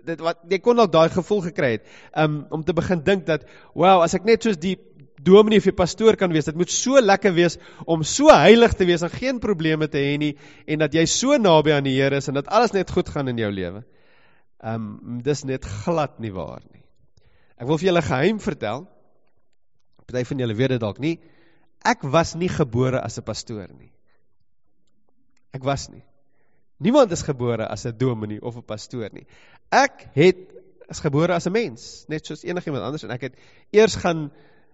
Dit 0.04 0.20
wat 0.20 0.38
jy 0.50 0.58
kon 0.58 0.76
dalk 0.76 0.90
daai 0.90 1.11
gevoel 1.11 1.42
gekry 1.42 1.70
het 1.78 1.87
um, 2.16 2.46
om 2.50 2.64
te 2.64 2.72
begin 2.72 3.04
dink 3.04 3.26
dat, 3.26 3.44
"Wow, 3.75 4.02
as 4.02 4.14
ek 4.14 4.25
net 4.25 4.42
soos 4.42 4.56
die 4.56 4.78
dominee 5.23 5.59
of 5.59 5.67
'n 5.67 5.75
pastoor 5.75 6.17
kan 6.17 6.33
wees. 6.33 6.45
Dit 6.45 6.57
moet 6.57 6.71
so 6.71 7.00
lekker 7.00 7.35
wees 7.35 7.59
om 7.87 8.02
so 8.02 8.29
heilig 8.29 8.75
te 8.75 8.85
wees 8.85 9.02
en 9.02 9.11
geen 9.11 9.38
probleme 9.38 9.88
te 9.88 9.99
hê 9.99 10.19
nie 10.19 10.37
en 10.67 10.79
dat 10.79 10.95
jy 10.95 11.07
so 11.07 11.37
naby 11.37 11.73
aan 11.73 11.85
die 11.85 12.00
Here 12.00 12.17
is 12.17 12.29
en 12.29 12.35
dat 12.35 12.49
alles 12.49 12.73
net 12.73 12.91
goed 12.91 13.09
gaan 13.09 13.29
in 13.29 13.38
jou 13.38 13.50
lewe. 13.50 13.85
Ehm 14.62 14.75
um, 14.75 15.23
dis 15.23 15.45
net 15.45 15.64
glad 15.64 16.19
nie 16.21 16.33
waar 16.33 16.62
nie. 16.73 16.85
Ek 17.57 17.67
wil 17.67 17.79
vir 17.79 17.87
julle 17.87 18.02
geheim 18.02 18.38
vertel. 18.41 18.87
Party 20.07 20.25
van 20.25 20.38
julle 20.38 20.55
weet 20.55 20.69
dit 20.69 20.81
dalk 20.81 20.99
nie. 20.99 21.21
Ek 21.85 22.02
was 22.02 22.35
nie 22.35 22.49
gebore 22.49 23.00
as 23.00 23.19
'n 23.19 23.23
pastoor 23.23 23.69
nie. 23.79 23.93
Ek 25.52 25.64
was 25.64 25.88
nie. 25.88 26.05
Niemand 26.79 27.12
is 27.12 27.23
gebore 27.23 27.67
as 27.69 27.87
'n 27.87 27.97
dominee 27.99 28.43
of 28.43 28.57
'n 28.57 28.62
pastoor 28.62 29.11
nie. 29.12 29.26
Ek 29.71 30.09
het 30.14 30.37
is 30.88 31.00
gebore 31.00 31.35
as 31.35 31.47
'n 31.47 31.52
mens, 31.52 32.05
net 32.09 32.26
soos 32.26 32.45
enigiemand 32.45 32.85
anders 32.85 33.05
en 33.05 33.11
ek 33.11 33.21
het 33.21 33.35
eers 33.71 33.97
gaan 33.97 34.31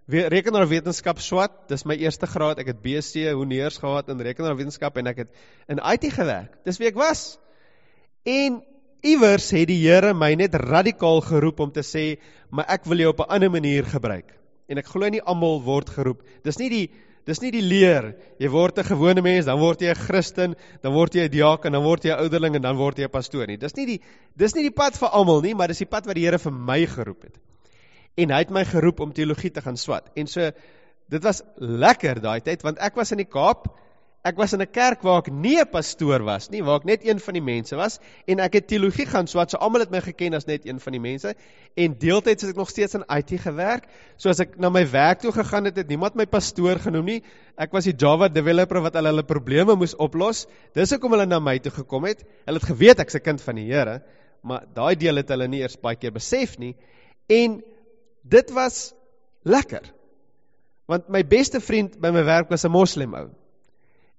rekenaarwetenskap 0.09 1.21
swat, 1.21 1.69
dis 1.69 1.85
my 1.85 1.95
eerste 2.01 2.27
graad, 2.27 2.61
ek 2.63 2.73
het 2.73 2.81
BC 2.81 3.29
honeurs 3.37 3.77
gehad 3.81 4.09
in 4.09 4.23
rekenaarwetenskap 4.25 4.97
en 4.97 5.11
ek 5.11 5.25
het 5.25 5.43
in 5.69 5.83
IT 5.85 6.09
gewerk. 6.15 6.55
Dis 6.65 6.81
wie 6.81 6.89
ek 6.89 6.97
was. 6.97 7.37
En 8.25 8.63
iewers 9.05 9.51
het 9.53 9.69
die 9.69 9.79
Here 9.83 10.15
my 10.17 10.33
net 10.41 10.57
radikaal 10.57 11.21
geroep 11.27 11.61
om 11.61 11.73
te 11.73 11.85
sê, 11.85 12.19
"Maar 12.51 12.65
ek 12.69 12.85
wil 12.85 12.99
jou 12.99 13.11
op 13.11 13.21
'n 13.21 13.31
ander 13.31 13.51
manier 13.51 13.85
gebruik." 13.85 14.33
En 14.69 14.79
ek 14.79 14.87
glo 14.87 15.09
nie 15.09 15.23
almal 15.23 15.63
word 15.63 15.91
geroep. 15.91 16.23
Dis 16.43 16.59
nie 16.59 16.71
die 16.71 16.91
dis 17.27 17.43
nie 17.43 17.51
die 17.51 17.63
leer. 17.63 18.17
Jy 18.39 18.49
word 18.49 18.79
'n 18.79 18.85
gewone 18.85 19.23
mens, 19.23 19.45
dan 19.45 19.59
word 19.59 19.81
jy 19.81 19.91
'n 19.91 19.95
Christen, 19.95 20.57
dan 20.83 20.93
word 20.93 21.15
jy 21.15 21.25
'n 21.25 21.31
diaken, 21.31 21.73
dan 21.73 21.83
word 21.83 22.05
jy 22.05 22.11
'n 22.11 22.19
ouderling 22.19 22.55
en 22.57 22.63
dan 22.63 22.77
word 22.77 22.97
jy 22.97 23.05
'n 23.05 23.11
pastoor 23.11 23.47
nie. 23.47 23.57
Dis 23.57 23.77
nie 23.77 23.87
die 23.87 24.01
dis 24.37 24.55
nie 24.55 24.63
die 24.63 24.75
pad 24.75 24.97
vir 24.97 25.09
almal 25.09 25.43
nie, 25.43 25.55
maar 25.55 25.69
dis 25.69 25.79
die 25.79 25.87
pad 25.87 26.07
wat 26.07 26.15
die 26.15 26.25
Here 26.25 26.39
vir 26.39 26.53
my 26.53 26.87
geroep 26.87 27.23
het. 27.23 27.39
En 28.19 28.35
hy 28.35 28.43
het 28.43 28.55
my 28.55 28.65
geroep 28.67 29.01
om 29.05 29.15
teologie 29.15 29.51
te 29.55 29.63
gaan 29.63 29.79
swat. 29.79 30.11
En 30.19 30.27
so 30.27 30.51
dit 31.09 31.23
was 31.25 31.43
lekker 31.57 32.21
daai 32.21 32.41
tyd 32.45 32.65
want 32.67 32.81
ek 32.85 32.99
was 32.99 33.15
in 33.15 33.23
die 33.23 33.31
Kaap 33.31 33.71
ek 34.27 34.37
was 34.37 34.53
in 34.53 34.61
'n 34.61 34.67
kerk 34.67 35.03
waar 35.03 35.23
ek 35.23 35.31
nie 35.33 35.59
'n 35.61 35.71
pastoor 35.71 36.23
was 36.25 36.51
nie, 36.51 36.63
waar 36.63 36.81
ek 36.81 36.85
net 36.85 37.07
een 37.07 37.21
van 37.21 37.35
die 37.35 37.43
mense 37.43 37.77
was 37.77 37.99
en 38.27 38.41
ek 38.41 38.53
het 38.53 38.67
teologie 38.69 39.07
gaan 39.07 39.27
swat, 39.27 39.51
so 39.51 39.59
almal 39.59 39.81
het 39.81 39.91
my 39.91 40.01
geken 40.01 40.35
as 40.35 40.47
net 40.47 40.67
een 40.67 40.81
van 40.81 40.93
die 40.93 41.01
mense 41.01 41.35
en 41.77 41.95
deeltyds 41.99 42.43
het 42.43 42.51
ek 42.51 42.57
nog 42.57 42.69
steeds 42.69 42.95
in 42.95 43.05
IT 43.09 43.41
gewerk. 43.41 43.89
So 44.17 44.29
as 44.29 44.41
ek 44.41 44.59
na 44.59 44.71
my 44.71 44.85
werk 44.91 45.21
toe 45.21 45.33
gegaan 45.33 45.65
het, 45.65 45.77
het 45.77 45.89
niemand 45.89 46.15
my 46.15 46.27
pastoor 46.27 46.79
genoem 46.79 47.05
nie. 47.05 47.23
Ek 47.57 47.73
was 47.73 47.85
die 47.85 47.95
Java 47.97 48.29
developer 48.29 48.83
wat 48.83 48.95
hulle 48.95 49.09
hulle 49.09 49.23
probleme 49.23 49.77
moes 49.77 49.95
oplos. 49.95 50.47
Dis 50.75 50.91
hoekom 50.91 51.13
hulle 51.13 51.27
na 51.27 51.39
my 51.39 51.59
toe 51.59 51.73
gekom 51.73 52.05
het. 52.05 52.25
Hulle 52.47 52.59
het 52.59 52.69
geweet 52.69 52.99
ek's 52.99 53.15
'n 53.15 53.21
kind 53.21 53.41
van 53.41 53.55
die 53.55 53.73
Here, 53.73 54.03
maar 54.43 54.67
daai 54.75 54.97
deel 54.97 55.17
het 55.17 55.29
hulle 55.29 55.49
nie 55.49 55.61
eers 55.61 55.77
baie 55.77 55.97
keer 55.97 56.13
besef 56.13 56.59
nie. 56.59 56.75
En 57.29 57.63
dit 58.23 58.51
was 58.51 58.95
lekker. 59.43 59.83
Want 60.87 61.09
my 61.09 61.23
beste 61.27 61.61
vriend 61.61 62.01
by 62.01 62.11
my 62.11 62.25
werk 62.25 62.51
was 62.51 62.65
'n 62.65 62.71
moslim 62.71 63.15
ou 63.15 63.29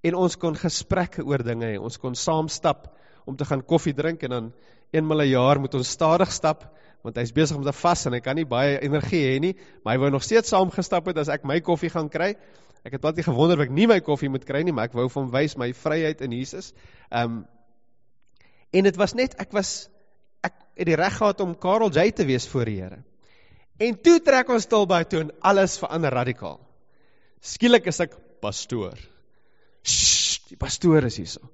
en 0.02 0.16
ons 0.16 0.38
kon 0.40 0.56
gesprekke 0.56 1.26
oor 1.28 1.44
dinge 1.44 1.66
hê. 1.66 1.80
Ons 1.80 1.98
kon 1.98 2.16
saam 2.16 2.48
stap 2.48 2.88
om 3.26 3.36
te 3.36 3.46
gaan 3.46 3.66
koffie 3.66 3.94
drink 3.94 4.24
en 4.24 4.30
dan 4.30 4.54
eenmal 4.92 5.22
'n 5.22 5.30
jaar 5.30 5.60
moet 5.60 5.76
ons 5.76 5.90
stadig 5.90 6.32
stap 6.32 6.64
want 7.04 7.16
hy's 7.16 7.32
besig 7.32 7.56
om 7.58 7.64
te 7.64 7.72
vas 7.72 8.06
en 8.06 8.14
hy 8.14 8.20
kan 8.20 8.36
nie 8.36 8.46
baie 8.46 8.80
energie 8.84 9.24
hê 9.24 9.40
nie, 9.40 9.56
maar 9.84 9.96
hy 9.96 10.00
wou 10.00 10.10
nog 10.10 10.24
steeds 10.24 10.50
saam 10.50 10.70
gestap 10.70 11.06
het 11.08 11.18
as 11.18 11.30
ek 11.30 11.46
my 11.46 11.62
koffie 11.62 11.90
gaan 11.90 12.10
kry. 12.10 12.36
Ek 12.84 12.92
het 12.92 13.02
baie 13.02 13.24
gewonder 13.24 13.58
of 13.58 13.64
ek 13.64 13.72
nie 13.72 13.88
my 13.88 14.00
koffie 14.00 14.30
moet 14.30 14.46
kry 14.46 14.64
nie, 14.64 14.72
maar 14.72 14.86
ek 14.86 14.94
wou 14.94 15.08
hom 15.08 15.32
wys 15.32 15.58
my 15.58 15.72
vryheid 15.74 16.22
in 16.22 16.32
Jesus. 16.32 16.74
Ehm 17.12 17.24
um, 17.24 17.46
en 18.72 18.84
dit 18.84 18.98
was 18.98 19.16
net 19.16 19.34
ek 19.40 19.52
was 19.52 19.90
ek 20.44 20.54
het 20.78 20.86
die 20.86 20.96
reg 20.96 21.16
gehad 21.18 21.40
om 21.42 21.56
Karel 21.56 21.90
J 21.90 22.12
te 22.12 22.26
wees 22.26 22.48
voor 22.48 22.66
die 22.66 22.82
Here. 22.82 23.04
En 23.80 23.96
toe 24.04 24.18
trek 24.20 24.50
ons 24.52 24.66
stil 24.68 24.86
by 24.92 25.04
toe 25.08 25.22
en 25.24 25.32
alles 25.52 25.78
verander 25.80 26.12
radikaal. 26.12 26.58
Skielik 27.40 27.86
is 27.88 28.02
ek 28.04 28.18
pastoor. 28.44 28.98
Shh, 29.88 30.42
die 30.52 30.60
pastoor 30.60 31.08
is 31.08 31.20
hierso. 31.22 31.48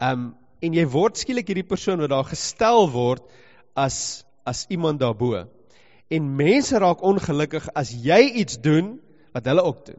Um 0.00 0.34
en 0.64 0.72
jy 0.72 0.86
word 0.88 1.18
skielik 1.20 1.50
hierdie 1.50 1.68
persoon 1.68 2.00
wat 2.00 2.10
daar 2.10 2.28
gestel 2.28 2.86
word 2.92 3.24
as 3.76 4.24
as 4.48 4.64
iemand 4.72 5.00
daarbo. 5.00 5.44
En 6.12 6.28
mense 6.38 6.78
raak 6.80 7.02
ongelukkig 7.04 7.66
as 7.76 7.92
jy 7.92 8.20
iets 8.42 8.60
doen 8.62 8.96
wat 9.36 9.48
hulle 9.48 9.64
ook 9.64 9.82
doen. 9.88 9.98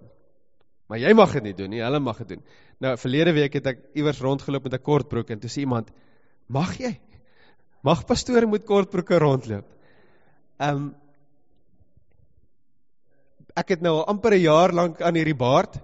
Maar 0.88 1.02
jy 1.04 1.14
mag 1.18 1.34
dit 1.36 1.48
nie 1.50 1.56
doen 1.58 1.74
nie, 1.74 1.82
hulle 1.84 2.00
mag 2.00 2.22
dit 2.24 2.36
doen. 2.36 2.46
Nou 2.84 2.94
verlede 3.02 3.34
week 3.36 3.58
het 3.58 3.74
ek 3.74 3.82
iewers 3.98 4.22
rondgeloop 4.24 4.70
met 4.70 4.78
'n 4.78 4.86
kortbroek 4.86 5.34
en 5.34 5.40
toe 5.40 5.50
sê 5.50 5.66
iemand, 5.66 5.90
"Mag 6.48 6.78
jy? 6.78 7.00
Mag 7.84 8.06
pastore 8.06 8.48
met 8.48 8.66
kortbroeke 8.66 9.18
rondloop?" 9.18 9.66
Um 10.60 10.96
ek 13.58 13.76
het 13.76 13.82
nou 13.82 14.00
amper 14.06 14.34
'n 14.38 14.46
jaar 14.46 14.74
lank 14.74 15.02
aan 15.02 15.16
hierdie 15.16 15.38
baard 15.38 15.82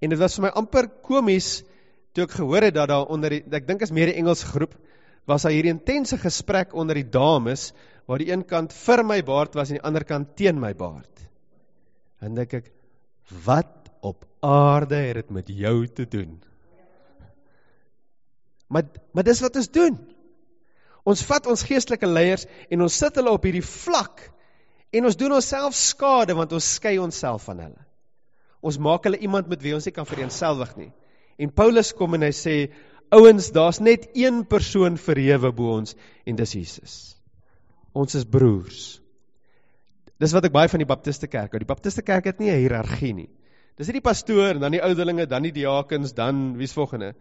En 0.00 0.12
dit 0.12 0.20
was 0.20 0.38
vir 0.38 0.46
my 0.48 0.52
amper 0.56 0.88
komies 1.04 1.60
toe 2.16 2.24
ek 2.24 2.38
gehoor 2.38 2.64
het 2.66 2.74
dat 2.74 2.88
daar 2.90 3.10
onder 3.12 3.36
die 3.36 3.42
ek 3.58 3.66
dink 3.68 3.84
is 3.84 3.92
meer 3.94 4.10
die 4.10 4.18
Engelse 4.20 4.48
groep 4.48 4.72
was 5.28 5.44
daar 5.44 5.52
hierdie 5.54 5.74
intense 5.74 6.16
gesprek 6.18 6.72
onder 6.74 6.96
die 6.96 7.06
dames 7.06 7.70
waar 8.08 8.22
die 8.22 8.30
een 8.32 8.42
kant 8.48 8.72
vir 8.74 9.04
my 9.06 9.20
baard 9.22 9.54
was 9.54 9.70
en 9.70 9.78
die 9.78 9.86
ander 9.86 10.06
kant 10.08 10.32
teen 10.40 10.58
my 10.58 10.72
baard. 10.74 11.26
En 12.24 12.34
dink 12.34 12.56
ek 12.56 12.72
wat 13.44 13.92
op 14.02 14.24
aarde 14.42 14.96
het 14.96 15.20
dit 15.20 15.34
met 15.36 15.52
jou 15.52 15.76
te 15.86 16.08
doen? 16.08 16.40
Maar 18.72 18.88
maar 19.12 19.26
dis 19.28 19.44
wat 19.44 19.60
ons 19.60 19.70
doen. 19.76 20.00
Ons 21.04 21.22
vat 21.28 21.46
ons 21.52 21.68
geestelike 21.68 22.08
leiers 22.08 22.48
en 22.72 22.82
ons 22.88 22.98
sit 23.04 23.20
hulle 23.20 23.36
op 23.36 23.44
hierdie 23.44 23.66
vlak 23.66 24.24
en 24.90 25.06
ons 25.06 25.16
doen 25.16 25.36
onsself 25.38 25.76
skade 25.78 26.34
want 26.34 26.52
ons 26.52 26.74
skei 26.76 26.98
onsself 26.98 27.46
van 27.48 27.62
hulle. 27.66 27.84
Ons 28.60 28.78
maak 28.82 29.06
hulle 29.08 29.20
iemand 29.22 29.48
met 29.48 29.62
wie 29.64 29.74
ons 29.76 29.86
nie 29.86 29.94
kan 29.96 30.08
vereenselwig 30.08 30.74
nie. 30.76 30.90
En 31.40 31.52
Paulus 31.56 31.94
kom 31.96 32.14
en 32.18 32.26
hy 32.26 32.32
sê, 32.36 32.56
ouens, 33.14 33.48
daar's 33.54 33.80
net 33.80 34.10
een 34.18 34.42
persoon 34.48 34.98
verhewe 35.00 35.52
bo 35.56 35.78
ons 35.78 35.96
en 36.28 36.36
dis 36.36 36.56
Jesus. 36.58 36.96
Ons 37.96 38.14
is 38.18 38.26
broers. 38.28 39.00
Dis 40.20 40.34
wat 40.36 40.44
ek 40.44 40.54
baie 40.54 40.68
van 40.68 40.82
die 40.82 40.88
Baptiste 40.88 41.30
kerk 41.32 41.54
hou. 41.54 41.62
Die 41.62 41.68
Baptiste 41.70 42.04
kerk 42.04 42.28
het 42.28 42.40
nie 42.40 42.50
'n 42.52 42.60
hiërargie 42.60 43.14
nie. 43.14 43.30
Dis 43.78 43.88
nie 43.88 44.00
die 44.00 44.04
pastoor 44.04 44.54
en 44.54 44.60
dan 44.60 44.72
die 44.72 44.82
ouderlinge, 44.82 45.26
dan 45.26 45.42
die 45.42 45.52
diakens, 45.52 46.12
dan 46.12 46.56
wie's 46.58 46.74
volgende? 46.76 47.14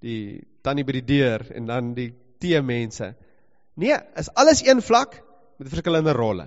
Die 0.00 0.46
tannie 0.62 0.84
by 0.84 0.92
die 0.92 1.06
deur 1.06 1.42
en 1.50 1.66
dan 1.66 1.94
die 1.94 2.14
tee 2.38 2.60
mense. 2.62 3.14
Nee, 3.74 3.96
is 4.16 4.30
alles 4.34 4.62
een 4.62 4.80
vlak 4.80 5.22
met 5.58 5.68
verskillende 5.68 6.12
rolle. 6.12 6.46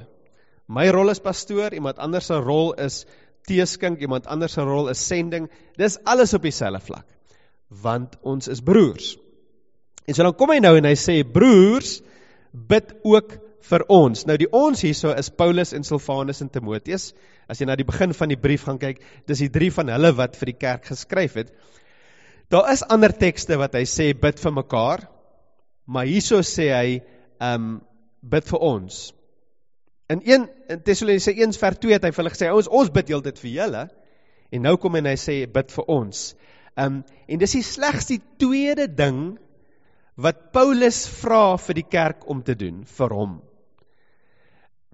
My 0.67 0.89
rol 0.91 1.09
is 1.13 1.23
pastoor, 1.23 1.73
iemand 1.73 1.99
anders 2.03 2.27
se 2.27 2.39
rol 2.43 2.73
is 2.83 3.05
teeskink, 3.47 4.01
iemand 4.03 4.27
anders 4.27 4.57
se 4.57 4.65
rol 4.67 4.91
is 4.91 4.99
sending. 4.99 5.47
Dis 5.79 5.97
alles 6.03 6.35
op 6.35 6.43
dieselfde 6.43 6.83
vlak. 6.83 7.05
Want 7.83 8.17
ons 8.27 8.47
is 8.51 8.61
broers. 8.63 9.15
En 10.07 10.15
so 10.15 10.23
dan 10.23 10.35
kom 10.39 10.51
hy 10.51 10.59
nou 10.63 10.73
en 10.79 10.87
hy 10.87 10.95
sê 10.99 11.21
broers, 11.23 11.97
bid 12.51 12.93
ook 13.07 13.37
vir 13.67 13.83
ons. 13.91 14.23
Nou 14.27 14.37
die 14.39 14.49
ons 14.55 14.83
hierso 14.83 15.11
is 15.15 15.31
Paulus 15.31 15.73
en 15.75 15.83
Silvanus 15.87 16.39
en 16.43 16.51
Timoteus. 16.51 17.11
As 17.47 17.59
jy 17.59 17.67
na 17.67 17.75
die 17.79 17.87
begin 17.87 18.15
van 18.15 18.31
die 18.31 18.39
brief 18.39 18.67
gaan 18.67 18.79
kyk, 18.79 19.01
dis 19.27 19.43
die 19.43 19.51
drie 19.51 19.71
van 19.75 19.91
hulle 19.91 20.13
wat 20.15 20.35
vir 20.39 20.51
die 20.51 20.59
kerk 20.59 20.87
geskryf 20.91 21.35
het. 21.39 21.51
Daar 22.51 22.71
is 22.71 22.85
ander 22.87 23.11
tekste 23.11 23.57
wat 23.59 23.75
hy 23.75 23.83
sê 23.87 24.13
bid 24.15 24.39
vir 24.39 24.55
mekaar, 24.55 25.03
maar 25.87 26.07
hierso 26.07 26.39
sê 26.43 26.71
hy 26.71 26.87
ehm 26.97 27.55
um, 27.55 27.75
bid 28.27 28.47
vir 28.49 28.63
ons. 28.65 28.95
In 30.07 30.21
1 30.23 30.49
in 30.71 30.83
Tessalonisense 30.83 31.35
1 31.35 31.53
vers 31.59 31.79
2 31.83 31.95
het 31.97 32.05
hy 32.07 32.11
vir 32.13 32.23
hulle 32.23 32.31
gesê 32.31 32.51
ons 32.53 32.69
ons 32.79 32.91
bid 32.95 33.09
heeltyd 33.11 33.41
vir 33.43 33.51
julle 33.57 33.81
en 34.55 34.63
nou 34.63 34.77
kom 34.79 34.95
en 34.95 35.09
hy 35.09 35.17
sê 35.19 35.41
bid 35.51 35.73
vir 35.75 35.89
ons. 35.91 36.21
Um 36.79 37.01
en 37.27 37.41
dis 37.41 37.55
die 37.57 37.65
slegste 37.65 38.19
tweede 38.39 38.87
ding 38.87 39.35
wat 40.15 40.47
Paulus 40.55 41.03
vra 41.19 41.57
vir 41.59 41.79
die 41.81 41.85
kerk 41.97 42.23
om 42.31 42.39
te 42.41 42.55
doen 42.55 42.85
vir 42.97 43.15
hom. 43.19 43.35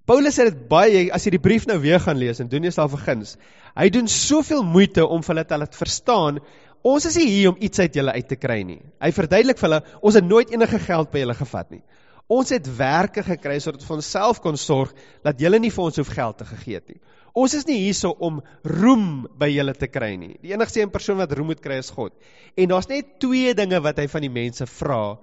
Paulus 0.10 0.40
het 0.42 0.50
dit 0.50 0.66
baie 0.68 1.06
as 1.16 1.24
jy 1.28 1.36
die 1.38 1.44
brief 1.46 1.70
nou 1.70 1.78
weer 1.84 2.02
gaan 2.04 2.18
lees 2.20 2.42
en 2.42 2.50
doen 2.52 2.66
jouself 2.66 2.98
'n 2.98 3.06
guns. 3.06 3.38
Hy 3.78 3.90
doen 3.94 4.10
soveel 4.10 4.64
moeite 4.64 5.06
om 5.06 5.22
vir 5.22 5.36
hulle 5.36 5.46
te 5.48 5.58
laat 5.58 5.76
verstaan 5.76 6.42
ons 6.84 7.06
is 7.06 7.16
hier 7.16 7.54
om 7.54 7.62
iets 7.62 7.80
uit 7.80 7.96
julle 7.96 8.12
uit 8.12 8.28
te 8.28 8.36
kry 8.36 8.64
nie. 8.64 8.82
Hy 9.00 9.12
verduidelik 9.12 9.62
vir 9.62 9.70
hulle 9.70 9.84
ons 10.02 10.16
het 10.16 10.26
nooit 10.26 10.50
enige 10.52 10.80
geld 10.80 11.12
by 11.12 11.20
julle 11.20 11.38
gevat 11.38 11.70
nie. 11.72 11.84
Ons 12.32 12.54
het 12.56 12.68
werke 12.78 13.24
gekry 13.24 13.58
sodat 13.60 13.82
ons 13.82 13.90
vir 13.90 13.98
onsself 13.98 14.40
kon 14.42 14.58
sorg 14.58 14.94
dat 15.26 15.42
julle 15.44 15.60
nie 15.60 15.72
vir 15.74 15.84
ons 15.84 16.00
hoef 16.00 16.12
geld 16.16 16.38
te 16.40 16.48
gegee 16.48 16.80
nie. 16.88 17.00
Ons 17.34 17.56
is 17.58 17.66
nie 17.68 17.80
hierso 17.82 18.14
om 18.24 18.40
roem 18.64 19.26
by 19.42 19.50
julle 19.50 19.74
te 19.74 19.90
kry 19.90 20.14
nie. 20.16 20.36
Die 20.42 20.54
enigste 20.54 20.84
een 20.84 20.94
persoon 20.94 21.18
wat 21.20 21.34
roem 21.34 21.50
moet 21.52 21.64
kry 21.64 21.80
is 21.82 21.90
God. 21.92 22.14
En 22.56 22.70
daar's 22.70 22.88
net 22.88 23.18
twee 23.20 23.56
dinge 23.58 23.82
wat 23.84 24.00
hy 24.00 24.08
van 24.08 24.24
die 24.24 24.32
mense 24.34 24.68
vra. 24.70 25.18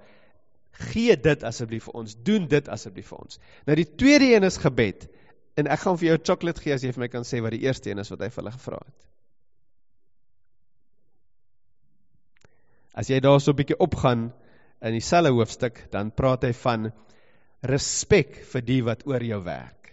Gee 0.91 1.15
dit 1.15 1.45
asseblief 1.47 1.87
vir 1.87 1.97
ons. 2.03 2.17
Doen 2.27 2.49
dit 2.51 2.69
asseblief 2.69 3.09
vir 3.13 3.23
ons. 3.23 3.39
Nou 3.65 3.77
die 3.79 3.87
tweede 3.87 4.33
een 4.35 4.45
is 4.45 4.59
gebed. 4.61 5.07
En 5.57 5.71
ek 5.71 5.81
gaan 5.85 5.97
vir 5.97 6.11
jou 6.11 6.19
chocolate 6.31 6.63
gee 6.63 6.75
as 6.75 6.83
jy 6.83 6.91
vir 6.93 7.05
my 7.05 7.09
kan 7.11 7.25
sê 7.27 7.41
wat 7.43 7.55
die 7.55 7.63
eerste 7.63 7.91
een 7.91 8.03
is 8.03 8.11
wat 8.11 8.21
hy 8.21 8.29
vir 8.29 8.43
hulle 8.43 8.53
gevra 8.59 8.83
het. 8.83 9.07
As 12.91 13.07
jy 13.07 13.21
daar 13.23 13.39
so 13.39 13.51
'n 13.51 13.55
bietjie 13.55 13.79
opgaan 13.79 14.33
in 14.81 14.95
dieselfde 14.97 15.31
hoofstuk, 15.35 15.85
dan 15.93 16.11
praat 16.15 16.47
hy 16.47 16.51
van 16.57 16.89
respek 17.69 18.39
vir 18.51 18.65
die 18.65 18.81
wat 18.85 19.05
oor 19.09 19.23
jou 19.23 19.39
werk. 19.45 19.91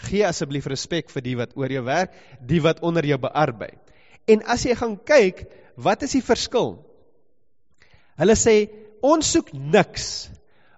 Gee 0.00 0.24
asseblief 0.24 0.68
respek 0.70 1.10
vir 1.12 1.24
die 1.26 1.36
wat 1.36 1.52
oor 1.60 1.72
jou 1.72 1.82
werk, 1.84 2.14
die 2.40 2.62
wat 2.64 2.80
onder 2.86 3.04
jou 3.04 3.18
bearbei. 3.20 3.74
En 4.30 4.44
as 4.48 4.64
jy 4.64 4.76
gaan 4.78 4.96
kyk, 4.96 5.44
wat 5.76 6.06
is 6.06 6.16
die 6.16 6.24
verskil? 6.24 6.78
Hulle 8.20 8.36
sê 8.36 8.56
ons 9.04 9.28
soek 9.36 9.52
niks 9.52 10.30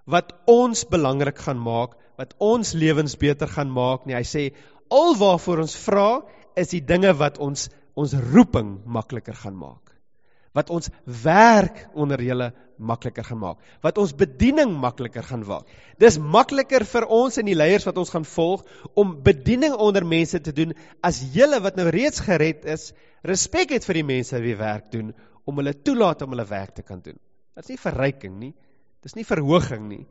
wat 0.09 0.33
ons 0.51 0.83
belangrik 0.91 1.39
gaan 1.45 1.59
maak, 1.63 1.95
wat 2.19 2.35
ons 2.43 2.73
lewens 2.75 3.15
beter 3.19 3.47
gaan 3.47 3.71
maak 3.71 4.03
nie. 4.05 4.17
Hy 4.19 4.27
sê 4.27 4.43
al 4.91 5.15
waarvoor 5.19 5.63
ons 5.63 5.77
vra 5.85 6.09
is 6.59 6.75
die 6.75 6.83
dinge 6.83 7.15
wat 7.19 7.39
ons 7.41 7.69
ons 7.95 8.13
roeping 8.33 8.81
makliker 8.89 9.37
gaan 9.37 9.55
maak 9.55 9.83
wat 10.53 10.69
ons 10.69 10.89
werk 11.23 11.87
onder 11.97 12.21
julle 12.21 12.51
makliker 12.77 13.25
gaan 13.27 13.39
maak, 13.41 13.59
wat 13.83 13.99
ons 14.01 14.13
bediening 14.17 14.71
makliker 14.81 15.23
gaan 15.23 15.43
maak. 15.47 15.69
Dis 16.01 16.17
makliker 16.17 16.85
vir 16.89 17.07
ons 17.11 17.37
en 17.37 17.47
die 17.47 17.57
leiers 17.57 17.85
wat 17.87 17.97
ons 18.01 18.11
gaan 18.13 18.25
volg 18.27 18.63
om 18.99 19.15
bediening 19.23 19.75
onder 19.75 20.05
mense 20.05 20.39
te 20.41 20.53
doen 20.55 20.73
as 21.01 21.21
julle 21.35 21.59
wat 21.63 21.77
nou 21.79 21.87
reeds 21.93 22.23
gered 22.25 22.65
is, 22.65 22.91
respek 23.23 23.75
het 23.75 23.85
vir 23.87 24.01
die 24.01 24.07
mense 24.07 24.41
wie 24.43 24.55
werk 24.59 24.89
doen 24.91 25.13
om 25.45 25.59
hulle 25.59 25.75
toelaat 25.75 26.23
om 26.25 26.33
hulle 26.35 26.47
werk 26.49 26.75
te 26.75 26.85
kan 26.85 27.01
doen. 27.03 27.19
Dit 27.53 27.65
is 27.65 27.75
nie 27.75 27.81
verryking 27.81 28.35
nie. 28.39 28.53
Dis 29.03 29.15
nie 29.17 29.27
verhoging 29.27 29.87
nie. 29.89 30.03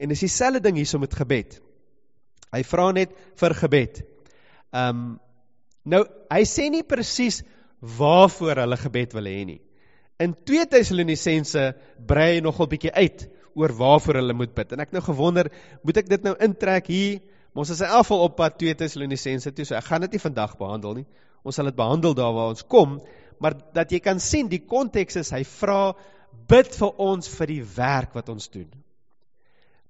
En 0.00 0.10
dis 0.10 0.24
dieselfde 0.26 0.62
ding 0.64 0.78
hierso 0.80 0.98
met 0.98 1.14
gebed. 1.14 1.58
Hy 2.50 2.62
vra 2.66 2.90
net 2.96 3.14
vir 3.40 3.56
gebed. 3.64 4.04
Ehm 4.70 5.02
um, 5.02 5.18
nou 5.90 6.02
hy 6.28 6.42
sê 6.44 6.66
nie 6.68 6.82
presies 6.84 7.40
waarvoor 7.80 8.58
hulle 8.60 8.76
gebed 8.76 9.14
wil 9.16 9.28
hê 9.30 9.38
nie. 9.48 9.60
In 10.20 10.34
2 10.44 10.66
Tessalonisense 10.68 11.62
brei 12.06 12.34
hy 12.34 12.40
nogal 12.44 12.68
bietjie 12.68 12.92
uit 12.92 13.24
oor 13.56 13.72
waarvoor 13.76 14.20
hulle 14.20 14.36
moet 14.36 14.52
bid. 14.54 14.74
En 14.74 14.84
ek 14.84 14.92
nou 14.94 15.02
gewonder, 15.04 15.48
moet 15.86 16.02
ek 16.02 16.10
dit 16.10 16.26
nou 16.26 16.34
intrek 16.44 16.90
hier? 16.92 17.22
Ons 17.56 17.72
is 17.74 17.80
in 17.82 17.90
geval 17.90 18.26
op 18.28 18.36
pad 18.38 18.58
2 18.60 18.76
Tessalonisense 18.82 19.50
toe, 19.56 19.66
so 19.66 19.78
ek 19.78 19.88
gaan 19.88 20.04
dit 20.06 20.14
nie 20.14 20.22
vandag 20.22 20.54
behandel 20.60 21.00
nie. 21.00 21.06
Ons 21.42 21.56
sal 21.58 21.70
dit 21.70 21.78
behandel 21.78 22.14
daar 22.14 22.34
waar 22.36 22.52
ons 22.52 22.66
kom, 22.68 23.00
maar 23.40 23.56
dat 23.74 23.90
jy 23.90 24.02
kan 24.04 24.20
sien 24.20 24.50
die 24.52 24.60
konteks 24.60 25.16
is 25.22 25.32
hy 25.34 25.40
vra 25.48 25.94
bid 26.50 26.68
vir 26.76 27.00
ons 27.00 27.30
vir 27.38 27.50
die 27.54 27.62
werk 27.74 28.14
wat 28.14 28.28
ons 28.30 28.50
doen. 28.52 28.68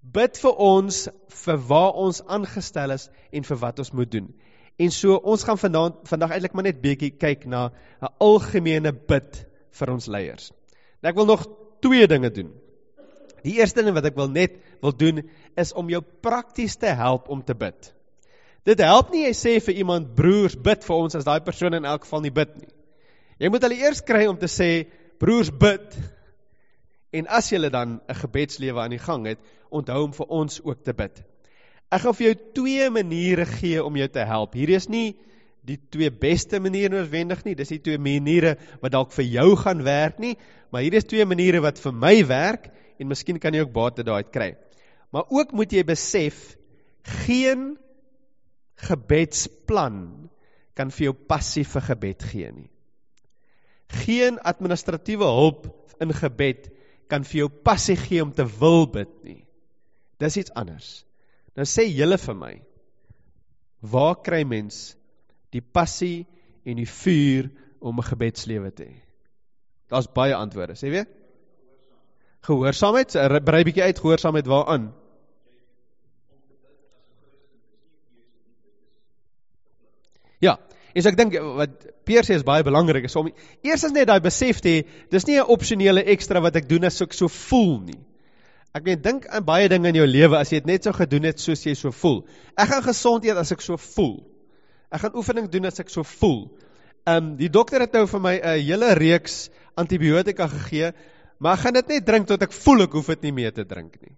Bid 0.00 0.38
vir 0.40 0.62
ons 0.64 1.02
vir 1.42 1.60
waar 1.68 1.98
ons 2.00 2.22
aangestel 2.30 2.94
is 2.94 3.10
en 3.34 3.44
vir 3.44 3.60
wat 3.60 3.82
ons 3.82 3.92
moet 3.98 4.14
doen. 4.14 4.30
En 4.80 4.94
so 4.94 5.18
ons 5.18 5.42
gaan 5.44 5.60
vandag 5.60 5.98
vandag 6.08 6.36
eintlik 6.36 6.54
maar 6.56 6.70
net 6.70 6.80
bietjie 6.80 7.10
kyk 7.18 7.44
na 7.50 7.68
'n 8.00 8.14
algemene 8.24 8.92
bid 8.94 9.49
vir 9.78 9.92
ons 9.92 10.06
leiers. 10.06 10.50
Nou 11.00 11.12
ek 11.12 11.16
wil 11.20 11.28
nog 11.30 11.46
twee 11.84 12.08
dinge 12.10 12.30
doen. 12.34 12.50
Die 13.44 13.56
eerste 13.58 13.84
ding 13.84 13.96
wat 13.96 14.08
ek 14.10 14.18
wil 14.18 14.28
net 14.28 14.58
wil 14.82 14.92
doen 14.92 15.22
is 15.58 15.72
om 15.72 15.88
jou 15.88 16.02
prakties 16.24 16.76
te 16.76 16.92
help 16.96 17.30
om 17.32 17.42
te 17.44 17.56
bid. 17.56 17.92
Dit 18.68 18.82
help 18.84 19.12
nie 19.12 19.24
jy 19.24 19.32
sê 19.36 19.54
vir 19.64 19.80
iemand 19.80 20.12
broers 20.16 20.56
bid 20.56 20.84
vir 20.84 20.96
ons 20.96 21.16
as 21.16 21.24
daai 21.24 21.40
persoon 21.44 21.78
in 21.78 21.88
elk 21.88 22.04
geval 22.04 22.24
nie 22.26 22.34
bid 22.34 22.52
nie. 22.58 22.68
Jy 23.40 23.48
moet 23.48 23.64
hulle 23.64 23.80
eers 23.80 24.02
kry 24.04 24.26
om 24.28 24.36
te 24.36 24.50
sê 24.52 24.70
broers 25.20 25.48
bid. 25.48 25.96
En 27.16 27.26
as 27.26 27.48
jy 27.50 27.70
dan 27.72 28.00
'n 28.08 28.14
gebedslewe 28.14 28.80
aan 28.80 28.94
die 28.94 29.02
gang 29.02 29.26
het, 29.26 29.38
onthou 29.70 30.04
om 30.04 30.12
vir 30.12 30.26
ons 30.28 30.60
ook 30.62 30.84
te 30.84 30.92
bid. 30.92 31.24
Ek 31.90 32.02
gaan 32.02 32.14
vir 32.14 32.26
jou 32.26 32.36
twee 32.54 32.90
maniere 32.90 33.46
gee 33.46 33.84
om 33.84 33.96
jou 33.96 34.08
te 34.08 34.24
help. 34.24 34.54
Hier 34.54 34.70
is 34.70 34.88
nie 34.88 35.16
die 35.66 35.76
twee 35.92 36.10
beste 36.10 36.60
maniere 36.62 36.94
noodwendig 36.94 37.44
nie, 37.44 37.54
dis 37.58 37.72
die 37.74 37.82
twee 37.84 38.00
maniere 38.00 38.56
wat 38.80 38.94
dalk 38.94 39.12
vir 39.16 39.26
jou 39.28 39.48
gaan 39.60 39.84
werk 39.84 40.20
nie, 40.22 40.36
maar 40.72 40.84
hier 40.84 40.96
is 40.98 41.08
twee 41.08 41.26
maniere 41.28 41.60
wat 41.64 41.80
vir 41.82 41.94
my 41.96 42.14
werk 42.28 42.70
en 43.00 43.10
miskien 43.10 43.40
kan 43.42 43.54
jy 43.54 43.64
ook 43.64 43.74
baat 43.74 44.00
daaruit 44.00 44.32
kry. 44.32 44.50
Maar 45.10 45.28
ook 45.28 45.52
moet 45.56 45.72
jy 45.74 45.84
besef 45.86 46.54
geen 47.26 47.74
gebedsplan 48.80 50.30
kan 50.78 50.92
vir 50.94 51.10
jou 51.10 51.14
passieve 51.28 51.82
gebed 51.84 52.24
gee 52.30 52.50
nie. 52.54 52.70
Geen 54.04 54.38
administratiewe 54.46 55.26
hulp 55.26 55.66
in 56.00 56.14
gebed 56.14 56.70
kan 57.10 57.26
vir 57.26 57.42
jou 57.42 57.50
passie 57.66 57.98
gee 57.98 58.22
om 58.22 58.32
te 58.32 58.46
wil 58.60 58.86
bid 58.92 59.12
nie. 59.26 59.40
Dis 60.22 60.38
iets 60.40 60.54
anders. 60.56 61.02
Nou 61.58 61.66
sê 61.66 61.88
julle 61.90 62.16
vir 62.20 62.36
my, 62.38 62.52
waar 63.80 64.20
kry 64.22 64.44
mens 64.46 64.94
die 65.54 65.62
passie 65.62 66.26
en 66.64 66.76
die 66.76 66.88
vuur 66.88 67.50
om 67.80 67.98
'n 67.98 68.08
gebedslewe 68.10 68.70
te 68.72 68.84
hê? 68.84 68.96
Daar's 69.88 70.12
baie 70.12 70.34
antwoorde, 70.34 70.76
sê 70.78 70.90
weet? 70.90 71.08
Gehoorsaamheid, 72.46 73.12
brei 73.44 73.64
bietjie 73.64 73.82
uit 73.82 73.98
gehoorsaamheid 73.98 74.46
waaraan? 74.46 74.92
Ja, 80.40 80.56
en 80.94 81.02
so 81.02 81.10
ek 81.10 81.18
dink 81.18 81.36
wat 81.58 81.88
Peer 82.08 82.24
sê 82.24 82.38
is 82.38 82.46
baie 82.46 82.64
belangrik 82.64 83.04
is 83.04 83.16
om 83.16 83.28
eers 83.62 83.84
is 83.84 83.92
net 83.92 84.08
daai 84.08 84.20
besef 84.24 84.62
te 84.64 84.68
hê, 84.68 84.86
dis 85.10 85.26
nie 85.26 85.36
'n 85.36 85.52
opsionele 85.52 86.04
ekstra 86.14 86.40
wat 86.40 86.56
ek 86.56 86.68
doen 86.68 86.84
as 86.84 87.00
ek 87.02 87.12
so 87.12 87.28
voel 87.28 87.80
nie. 87.80 88.00
Ek 88.74 88.84
meen 88.84 89.02
dink 89.02 89.26
aan 89.26 89.44
baie 89.44 89.68
dinge 89.68 89.88
in 89.88 89.94
jou 89.94 90.06
lewe 90.06 90.38
as 90.38 90.52
jy 90.52 90.60
dit 90.60 90.66
net 90.66 90.84
so 90.84 90.92
gedoen 90.92 91.24
het 91.24 91.40
soos 91.40 91.66
jy 91.66 91.74
so 91.74 91.90
voel. 91.90 92.24
Ek 92.56 92.68
gaan 92.68 92.82
gesond 92.82 93.24
eet 93.24 93.36
as 93.36 93.52
ek 93.52 93.60
so 93.60 93.76
voel. 93.76 94.29
Ek 94.90 95.04
gaan 95.04 95.16
oefening 95.16 95.48
doen 95.50 95.68
as 95.70 95.80
ek 95.82 95.90
so 95.92 96.02
voel. 96.18 96.48
Ehm 97.06 97.16
um, 97.16 97.28
die 97.38 97.48
dokter 97.48 97.80
het 97.80 97.92
nou 97.96 98.06
vir 98.10 98.20
my 98.20 98.34
'n 98.36 98.62
hele 98.66 98.94
reeks 98.94 99.50
antibiotika 99.78 100.48
gegee, 100.48 100.92
maar 101.38 101.56
ek 101.56 101.64
gaan 101.64 101.74
dit 101.74 101.88
net 101.88 102.06
drink 102.06 102.26
tot 102.26 102.42
ek 102.42 102.52
voel 102.52 102.82
ek 102.82 102.92
hoef 102.92 103.06
dit 103.06 103.22
nie 103.22 103.32
meer 103.32 103.52
te 103.52 103.64
drink 103.64 104.00
nie. 104.02 104.16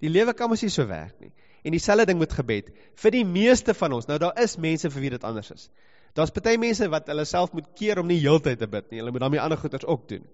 Die 0.00 0.08
lewe 0.08 0.32
kan 0.32 0.48
mos 0.48 0.62
nie 0.62 0.70
so 0.70 0.86
werk 0.86 1.20
nie. 1.20 1.32
En 1.64 1.72
dieselfde 1.72 2.06
ding 2.06 2.18
met 2.18 2.32
gebed. 2.32 2.70
Vir 2.94 3.10
die 3.10 3.24
meeste 3.24 3.74
van 3.74 3.92
ons, 3.92 4.06
nou 4.06 4.18
daar 4.18 4.36
is 4.42 4.56
mense 4.56 4.90
vir 4.90 5.02
wie 5.02 5.10
dit 5.10 5.24
anders 5.24 5.50
is. 5.50 5.70
Daar's 6.14 6.32
baie 6.32 6.58
mense 6.58 6.88
wat 6.88 7.08
hulle 7.08 7.24
self 7.24 7.52
moet 7.52 7.66
keer 7.76 7.98
om 7.98 8.06
nie 8.06 8.20
heeltyd 8.20 8.58
te 8.58 8.66
bid 8.66 8.90
nie. 8.90 9.00
Hulle 9.00 9.12
moet 9.12 9.20
daarmee 9.20 9.40
ander 9.40 9.58
goeders 9.58 9.84
ook 9.84 10.08
doen. 10.08 10.24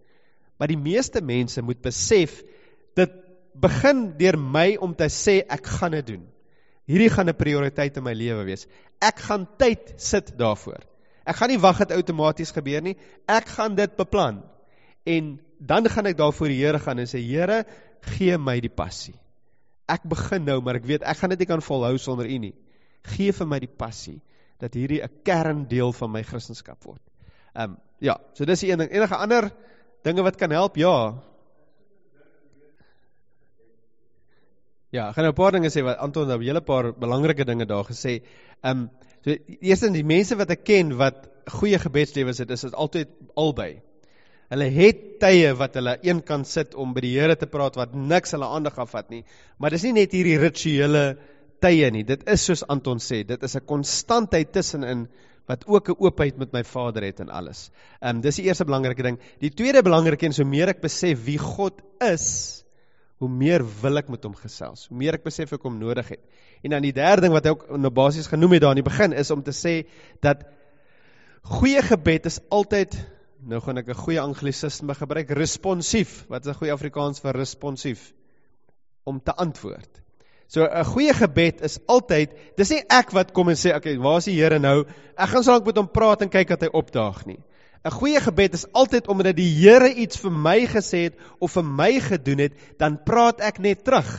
Maar 0.58 0.68
die 0.68 0.78
meeste 0.78 1.20
mense 1.20 1.62
moet 1.62 1.80
besef 1.82 2.42
dit 2.94 3.10
begin 3.54 4.12
deur 4.18 4.38
my 4.38 4.76
om 4.80 4.94
te 4.94 5.08
sê 5.10 5.40
ek 5.42 5.66
gaan 5.66 5.96
dit 5.98 6.06
doen. 6.14 6.22
Hierdie 6.90 7.10
gaan 7.10 7.28
'n 7.28 7.38
prioriteit 7.38 7.96
in 7.96 8.02
my 8.02 8.12
lewe 8.12 8.44
wees. 8.44 8.66
Ek 9.00 9.18
gaan 9.18 9.46
tyd 9.58 9.94
sit 9.96 10.32
daarvoor. 10.38 10.82
Ek 11.24 11.36
gaan 11.36 11.48
nie 11.48 11.60
wag 11.60 11.78
dit 11.78 11.92
outomaties 11.92 12.50
gebeur 12.50 12.82
nie. 12.82 12.96
Ek 13.28 13.46
gaan 13.46 13.74
dit 13.74 13.96
beplan. 13.96 14.42
En 15.06 15.40
dan 15.58 15.88
gaan 15.88 16.06
ek 16.06 16.18
daarvoor 16.18 16.48
die 16.48 16.64
Here 16.64 16.78
gaan 16.78 16.98
en 16.98 17.06
sê 17.06 17.22
Here, 17.22 17.64
gee 18.00 18.38
my 18.38 18.60
die 18.60 18.70
passie. 18.70 19.14
Ek 19.88 20.02
begin 20.08 20.44
nou, 20.44 20.60
maar 20.60 20.76
ek 20.76 20.86
weet 20.86 21.02
ek 21.02 21.16
gaan 21.16 21.30
dit 21.30 21.38
nie 21.38 21.50
kan 21.50 21.62
volhou 21.62 21.96
sonder 21.98 22.26
U 22.26 22.38
nie. 22.38 22.54
Gee 23.14 23.32
vir 23.32 23.46
my 23.46 23.58
die 23.62 23.70
passie 23.70 24.20
dat 24.62 24.74
hierdie 24.74 25.02
'n 25.02 25.22
kerndeel 25.24 25.92
van 25.92 26.10
my 26.10 26.22
Christendom 26.22 26.76
word. 26.84 27.02
Ehm 27.54 27.70
um, 27.70 27.76
ja, 28.00 28.18
so 28.34 28.44
dis 28.44 28.60
die 28.60 28.70
een 28.70 28.78
ding. 28.78 28.90
Enige 28.90 29.16
ander 29.16 29.50
dinge 30.02 30.22
wat 30.22 30.36
kan 30.36 30.50
help? 30.50 30.76
Ja, 30.76 31.22
Ja, 34.92 35.06
ek 35.08 35.16
gaan 35.16 35.24
nou 35.24 35.32
'n 35.32 35.40
paar 35.40 35.52
dinge 35.52 35.70
sê 35.72 35.82
wat 35.82 35.96
Anton 36.04 36.28
nou 36.28 36.36
'n 36.36 36.44
hele 36.44 36.60
paar 36.60 36.92
belangrike 36.92 37.44
dinge 37.48 37.64
daar 37.64 37.84
gesê. 37.84 38.20
Ehm 38.62 38.78
um, 38.78 38.90
so 39.24 39.30
eerstens 39.60 39.94
die 39.94 40.04
mense 40.04 40.36
wat 40.36 40.50
ek 40.50 40.64
ken 40.64 40.96
wat 40.98 41.28
goeie 41.48 41.78
gebedslewens 41.78 42.38
het, 42.38 42.50
is 42.50 42.60
dit 42.60 42.74
altyd 42.74 43.08
albei. 43.34 43.80
Hulle 44.50 44.68
het 44.68 45.18
tye 45.20 45.54
wat 45.56 45.74
hulle 45.74 45.96
een 46.02 46.20
kan 46.22 46.44
sit 46.44 46.74
om 46.74 46.92
by 46.92 47.00
die 47.00 47.18
Here 47.18 47.36
te 47.36 47.46
praat 47.46 47.76
wat 47.76 47.94
niks 47.94 48.32
hulle 48.32 48.44
aandag 48.44 48.76
afvat 48.78 49.08
nie, 49.08 49.24
maar 49.58 49.70
dis 49.70 49.82
nie 49.82 49.92
net 49.92 50.12
hierdie 50.12 50.36
rituele 50.38 51.16
tye 51.60 51.90
nie. 51.90 52.04
Dit 52.04 52.28
is 52.28 52.44
soos 52.44 52.62
Anton 52.68 52.98
sê, 52.98 53.24
dit 53.24 53.42
is 53.42 53.56
'n 53.56 53.64
konstantheid 53.64 54.52
tussenin 54.52 55.08
wat 55.48 55.64
ook 55.66 55.88
'n 55.88 55.96
oopheid 56.04 56.36
met 56.36 56.52
my 56.52 56.64
Vader 56.64 57.02
het 57.02 57.20
en 57.20 57.30
alles. 57.30 57.70
Ehm 58.02 58.16
um, 58.16 58.20
dis 58.20 58.36
die 58.36 58.44
eerste 58.44 58.66
belangrike 58.66 59.02
ding. 59.02 59.18
Die 59.40 59.50
tweede 59.50 59.82
belangrike 59.82 60.26
en 60.26 60.32
so 60.34 60.44
meer 60.44 60.68
ek 60.68 60.82
besef 60.82 61.24
wie 61.24 61.38
God 61.38 61.80
is, 62.00 62.61
hoe 63.22 63.30
meer 63.30 63.62
wil 63.82 64.00
ek 64.00 64.10
met 64.10 64.24
hom 64.26 64.34
gesels, 64.34 64.88
hoe 64.90 64.98
meer 64.98 65.14
ek 65.14 65.22
besef 65.22 65.52
ek 65.54 65.62
hom 65.62 65.78
nodig 65.78 66.08
het. 66.16 66.22
En 66.66 66.74
dan 66.74 66.82
die 66.82 66.94
derde 66.96 67.22
ding 67.26 67.34
wat 67.34 67.46
hy 67.46 67.54
ook 67.54 67.68
nou 67.78 67.92
basies 67.94 68.30
genoem 68.30 68.56
het 68.56 68.64
daar 68.64 68.74
in 68.74 68.82
die 68.82 68.88
begin 68.88 69.14
is 69.14 69.30
om 69.30 69.44
te 69.46 69.54
sê 69.54 69.74
dat 70.26 70.42
goeie 71.58 71.82
gebed 71.86 72.26
is 72.30 72.40
altyd 72.50 72.96
nou 73.46 73.58
gaan 73.62 73.78
ek 73.78 73.88
'n 73.90 73.98
goeie 73.98 74.20
anglisisme 74.22 74.94
gebruik, 74.94 75.30
responsief. 75.30 76.26
Wat 76.28 76.46
is 76.46 76.50
'n 76.52 76.58
goeie 76.58 76.72
Afrikaans 76.72 77.20
vir 77.20 77.34
responsief? 77.34 78.12
Om 79.04 79.20
te 79.20 79.34
antwoord. 79.34 80.02
So 80.46 80.64
'n 80.64 80.84
goeie 80.84 81.14
gebed 81.14 81.62
is 81.62 81.78
altyd, 81.86 82.30
dis 82.56 82.70
nie 82.70 82.82
ek 82.88 83.10
wat 83.10 83.32
kom 83.32 83.48
en 83.48 83.56
sê, 83.56 83.74
okay, 83.74 83.98
waar 83.98 84.18
is 84.18 84.24
die 84.24 84.36
Here 84.36 84.58
nou? 84.58 84.84
Ek 85.16 85.28
gaan 85.28 85.42
sal 85.42 85.56
ek 85.60 85.66
met 85.66 85.76
hom 85.76 85.88
praat 85.88 86.22
en 86.22 86.28
kyk 86.28 86.48
dat 86.48 86.60
hy 86.60 86.68
opdaag 86.72 87.26
nie. 87.26 87.38
'n 87.82 87.90
Goeie 87.90 88.20
gebed 88.22 88.54
is 88.54 88.68
altyd 88.72 89.08
omdat 89.10 89.36
die 89.36 89.50
Here 89.50 89.88
iets 89.90 90.20
vir 90.22 90.30
my 90.30 90.58
gesê 90.70 91.08
het 91.08 91.16
of 91.40 91.52
vir 91.56 91.64
my 91.66 91.98
gedoen 92.00 92.38
het, 92.38 92.52
dan 92.78 93.02
praat 93.02 93.40
ek 93.42 93.58
net 93.58 93.84
terug 93.84 94.10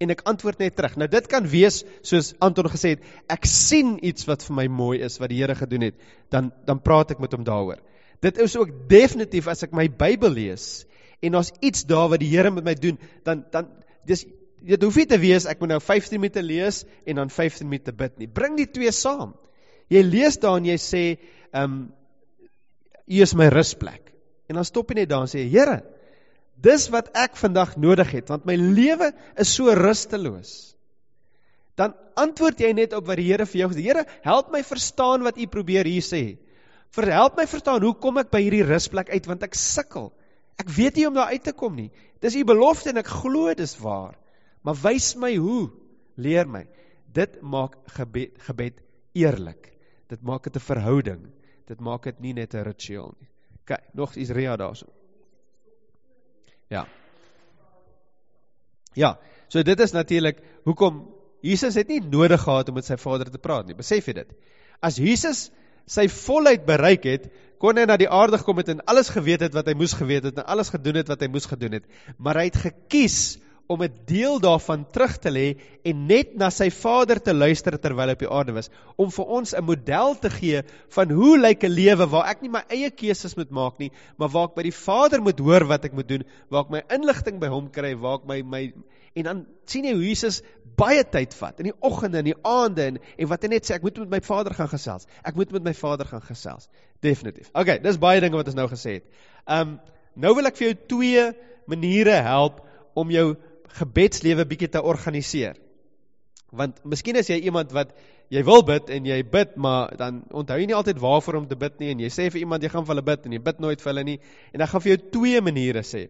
en 0.00 0.14
ek 0.14 0.22
antwoord 0.24 0.62
net 0.62 0.76
terug. 0.76 0.94
Nou 0.96 1.08
dit 1.10 1.26
kan 1.28 1.44
wees 1.50 1.82
soos 2.06 2.32
Anton 2.38 2.70
gesê 2.70 2.94
het, 2.94 3.02
ek 3.28 3.44
sien 3.44 3.98
iets 4.06 4.28
wat 4.30 4.44
vir 4.46 4.56
my 4.56 4.66
mooi 4.70 5.00
is 5.02 5.18
wat 5.18 5.32
die 5.32 5.40
Here 5.42 5.54
gedoen 5.58 5.90
het, 5.90 5.98
dan 6.30 6.52
dan 6.66 6.80
praat 6.80 7.10
ek 7.10 7.20
met 7.20 7.34
hom 7.34 7.44
daaroor. 7.44 7.82
Dit 8.22 8.38
is 8.38 8.56
ook 8.56 8.88
definitief 8.88 9.48
as 9.48 9.64
ek 9.66 9.74
my 9.74 9.88
Bybel 9.88 10.30
lees 10.30 10.86
en 11.20 11.34
daar's 11.34 11.52
iets 11.60 11.84
daar 11.84 12.08
wat 12.14 12.22
die 12.22 12.30
Here 12.30 12.50
met 12.50 12.64
my 12.64 12.74
doen, 12.74 12.98
dan 13.24 13.44
dan 13.50 13.68
dis 14.06 14.24
dit 14.60 14.82
hoef 14.82 14.96
nie 14.96 15.08
te 15.08 15.18
wees 15.18 15.48
ek 15.50 15.60
moet 15.60 15.74
nou 15.74 15.80
15 15.82 16.20
minute 16.20 16.42
lees 16.44 16.84
en 17.06 17.16
dan 17.24 17.30
15 17.30 17.68
minute 17.68 17.92
bid 17.92 18.18
nie. 18.18 18.28
Bring 18.28 18.56
die 18.56 18.70
twee 18.70 18.92
saam. 18.92 19.34
Jy 19.90 20.04
lees 20.06 20.38
daar 20.38 20.60
en 20.60 20.68
jy 20.68 20.78
sê, 20.78 21.02
ehm 21.50 21.64
um, 21.64 21.80
U 23.10 23.22
is 23.24 23.34
my 23.34 23.48
rusplek. 23.50 24.12
En 24.50 24.58
dan 24.58 24.66
stop 24.66 24.90
jy 24.90 25.02
net 25.02 25.10
daar 25.10 25.26
en 25.26 25.30
sê, 25.30 25.42
Here, 25.50 25.80
dis 26.60 26.88
wat 26.94 27.10
ek 27.18 27.38
vandag 27.40 27.76
nodig 27.80 28.12
het, 28.18 28.28
want 28.30 28.46
my 28.48 28.56
lewe 28.58 29.10
is 29.40 29.52
so 29.54 29.72
rusteloos. 29.74 30.74
Dan 31.78 31.94
antwoord 32.20 32.60
jy 32.60 32.72
net 32.76 32.94
op 32.96 33.06
wat 33.08 33.20
die 33.20 33.30
Here 33.30 33.46
vir 33.48 33.62
jou 33.62 33.70
gesê. 33.72 33.84
Here, 33.88 34.04
help 34.26 34.50
my 34.54 34.62
verstaan 34.66 35.24
wat 35.26 35.40
U 35.40 35.46
probeer 35.50 35.88
hier 35.88 36.04
sê. 36.04 36.24
Verhelp 36.94 37.38
my 37.38 37.46
verstaan 37.46 37.82
hoe 37.86 37.94
kom 38.02 38.18
ek 38.20 38.32
by 38.32 38.42
hierdie 38.42 38.66
rusplek 38.66 39.12
uit 39.14 39.28
want 39.30 39.46
ek 39.46 39.56
sukkel. 39.58 40.10
Ek 40.60 40.68
weet 40.74 40.98
nie 40.98 41.06
om 41.08 41.16
daar 41.16 41.30
uit 41.30 41.44
te 41.46 41.54
kom 41.56 41.76
nie. 41.78 41.88
Dis 42.20 42.36
U 42.36 42.42
belofte 42.44 42.90
en 42.90 43.00
ek 43.00 43.10
glo 43.22 43.54
dis 43.56 43.76
waar. 43.80 44.18
Maar 44.66 44.76
wys 44.82 45.14
my 45.16 45.32
hoe. 45.38 45.70
Leer 46.20 46.50
my. 46.50 46.66
Dit 47.14 47.38
maak 47.40 47.78
gebed 47.94 48.34
gebed 48.44 48.82
eerlik. 49.16 49.70
Dit 50.10 50.26
maak 50.26 50.44
dit 50.44 50.56
'n 50.58 50.66
verhouding 50.66 51.22
dit 51.70 51.80
maak 51.86 52.08
dit 52.08 52.20
nie 52.20 52.32
net 52.34 52.54
'n 52.54 52.64
ritueel 52.66 53.14
nie. 53.18 53.28
OK, 53.62 53.78
nog 53.94 54.14
iets 54.14 54.30
Ria 54.30 54.56
daarso. 54.56 54.86
Ja. 56.68 56.86
Ja, 58.94 59.18
so 59.48 59.62
dit 59.62 59.80
is 59.80 59.92
natuurlik 59.92 60.42
hoekom 60.64 61.06
Jesus 61.40 61.74
het 61.74 61.88
nie 61.88 62.00
nodig 62.00 62.42
gehad 62.42 62.68
om 62.68 62.74
met 62.74 62.84
sy 62.84 62.96
Vader 62.96 63.30
te 63.30 63.38
praat 63.38 63.66
nie. 63.66 63.74
Besef 63.74 64.06
jy 64.06 64.12
dit? 64.12 64.32
As 64.82 64.96
Jesus 64.96 65.50
sy 65.86 66.06
volheid 66.08 66.66
bereik 66.66 67.04
het, 67.04 67.30
kon 67.58 67.76
hy 67.76 67.84
na 67.84 67.96
die 67.96 68.08
aarde 68.08 68.38
gekom 68.38 68.60
het 68.62 68.68
en 68.68 68.84
alles 68.84 69.08
geweet 69.08 69.40
het 69.40 69.54
wat 69.54 69.66
hy 69.66 69.74
moes 69.74 69.92
geweet 69.92 70.24
het 70.24 70.38
en 70.38 70.46
alles 70.46 70.70
gedoen 70.70 71.00
het 71.00 71.08
wat 71.08 71.20
hy 71.20 71.28
moes 71.28 71.46
gedoen 71.46 71.72
het. 71.72 71.86
Maar 72.18 72.42
hy 72.42 72.44
het 72.50 72.56
gekies 72.56 73.38
om 73.70 73.82
'n 73.82 73.92
deel 74.06 74.40
daarvan 74.42 74.84
terug 74.90 75.16
te 75.22 75.30
lê 75.30 75.46
en 75.86 76.06
net 76.06 76.34
na 76.34 76.50
sy 76.50 76.70
Vader 76.74 77.20
te 77.22 77.34
luister 77.34 77.78
terwyl 77.78 78.10
hy 78.10 78.16
op 78.18 78.24
die 78.24 78.30
aarde 78.38 78.52
was, 78.56 78.70
om 78.98 79.10
vir 79.14 79.24
ons 79.24 79.54
'n 79.54 79.64
model 79.64 80.14
te 80.18 80.30
gee 80.30 80.62
van 80.96 81.10
hoe 81.10 81.38
lyk 81.38 81.62
'n 81.64 81.70
lewe 81.70 82.06
waar 82.10 82.30
ek 82.30 82.42
nie 82.42 82.50
my 82.50 82.64
eie 82.68 82.90
keuses 82.90 83.36
moet 83.36 83.50
maak 83.50 83.78
nie, 83.78 83.92
maar 84.18 84.28
waar 84.28 84.48
ek 84.48 84.56
by 84.56 84.62
die 84.62 84.74
Vader 84.74 85.22
moet 85.22 85.38
hoor 85.38 85.66
wat 85.66 85.84
ek 85.84 85.92
moet 85.92 86.08
doen, 86.08 86.24
waar 86.50 86.64
ek 86.64 86.70
my 86.70 86.82
inligting 86.90 87.38
by 87.38 87.46
hom 87.46 87.70
kry, 87.70 87.94
waar 87.94 88.18
ek 88.18 88.26
my 88.26 88.42
my 88.42 88.72
en 89.14 89.24
dan 89.24 89.46
sien 89.66 89.84
jy 89.84 89.92
hoe 89.92 90.08
Jesus 90.08 90.42
baie 90.76 91.04
tyd 91.04 91.34
vat 91.34 91.60
in 91.60 91.70
die 91.70 91.78
oggende 91.80 92.18
en 92.18 92.24
die 92.24 92.38
aande 92.42 92.82
en 92.82 92.98
en 93.18 93.28
wat 93.28 93.42
hy 93.42 93.48
net 93.48 93.68
sê 93.68 93.74
ek 93.74 93.82
moet 93.82 93.98
met 93.98 94.10
my 94.10 94.20
Vader 94.20 94.54
gaan 94.54 94.68
gesels. 94.68 95.06
Ek 95.22 95.36
moet 95.36 95.52
met 95.52 95.62
my 95.62 95.74
Vader 95.74 96.06
gaan 96.06 96.22
gesels. 96.22 96.68
Definitief. 97.00 97.50
Okay, 97.54 97.78
dis 97.78 97.98
baie 97.98 98.20
dinge 98.20 98.36
wat 98.36 98.46
ons 98.46 98.58
nou 98.58 98.66
gesê 98.68 98.98
het. 98.98 99.06
Um 99.46 99.78
nou 100.16 100.34
wil 100.34 100.46
ek 100.46 100.56
vir 100.56 100.72
jou 100.72 100.76
twee 100.88 101.32
maniere 101.70 102.18
help 102.26 102.64
om 102.98 103.10
jou 103.14 103.36
gebedslewe 103.78 104.46
bietjie 104.48 104.68
te 104.68 104.82
organiseer. 104.82 105.58
Want 106.50 106.80
miskien 106.84 107.18
is 107.20 107.30
jy 107.30 107.38
iemand 107.46 107.70
wat 107.72 107.92
jy 108.30 108.42
wil 108.46 108.64
bid 108.66 108.90
en 108.90 109.06
jy 109.06 109.20
bid, 109.26 109.54
maar 109.58 109.94
dan 109.98 110.22
onthou 110.34 110.58
jy 110.58 110.66
nie 110.70 110.76
altyd 110.78 110.98
waarvoor 111.02 111.40
om 111.42 111.46
te 111.50 111.58
bid 111.58 111.78
nie 111.82 111.92
en 111.94 112.02
jy 112.02 112.10
sê 112.10 112.26
vir 112.30 112.42
iemand 112.42 112.62
jy 112.62 112.70
gaan 112.72 112.86
vir 112.86 112.94
hulle 112.94 113.06
bid 113.06 113.26
en 113.26 113.36
jy 113.36 113.42
bid 113.46 113.62
nooit 113.62 113.82
vir 113.82 113.92
hulle 113.92 114.04
nie. 114.06 114.18
En 114.52 114.62
dan 114.62 114.70
gaan 114.70 114.84
vir 114.84 114.92
jou 114.94 115.00
twee 115.18 115.42
maniere 115.46 115.84
sê. 115.86 116.08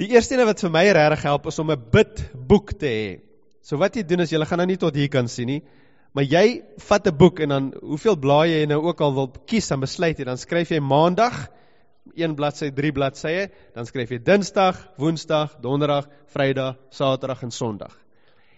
Die 0.00 0.08
eerste 0.14 0.38
een 0.38 0.48
wat 0.48 0.64
vir 0.64 0.72
my 0.72 0.86
regtig 0.96 1.26
help 1.28 1.46
is 1.46 1.58
om 1.58 1.70
'n 1.70 1.84
bidboek 1.92 2.72
te 2.80 2.88
hê. 2.88 3.20
So 3.62 3.76
wat 3.76 3.96
jy 3.96 4.02
doen 4.02 4.20
is 4.20 4.32
jy 4.32 4.44
gaan 4.44 4.58
nou 4.58 4.66
nie 4.66 4.76
tot 4.76 4.94
hier 4.94 5.08
kan 5.08 5.28
sien 5.28 5.46
nie, 5.46 5.62
maar 6.12 6.24
jy 6.24 6.62
vat 6.78 7.06
'n 7.06 7.16
boek 7.16 7.40
en 7.40 7.48
dan 7.48 7.72
hoeveel 7.80 8.16
blaaie 8.16 8.60
jy 8.60 8.66
nou 8.66 8.80
ook 8.82 9.00
al 9.00 9.14
wil 9.14 9.28
kies 9.46 9.70
en 9.70 9.80
besluit 9.80 10.18
jy 10.18 10.24
dan 10.24 10.38
skryf 10.38 10.70
jy 10.70 10.80
maandag 10.80 11.48
een 12.14 12.34
bladsy, 12.34 12.70
drie 12.74 12.92
bladsye, 12.92 13.50
dan 13.74 13.86
skryf 13.86 14.10
jy 14.10 14.18
Dinsdag, 14.22 14.78
Woensdag, 15.00 15.56
Donderdag, 15.64 16.08
Vrydag, 16.32 16.76
Saterdag 16.90 17.42
en 17.42 17.50
Sondag. 17.50 17.94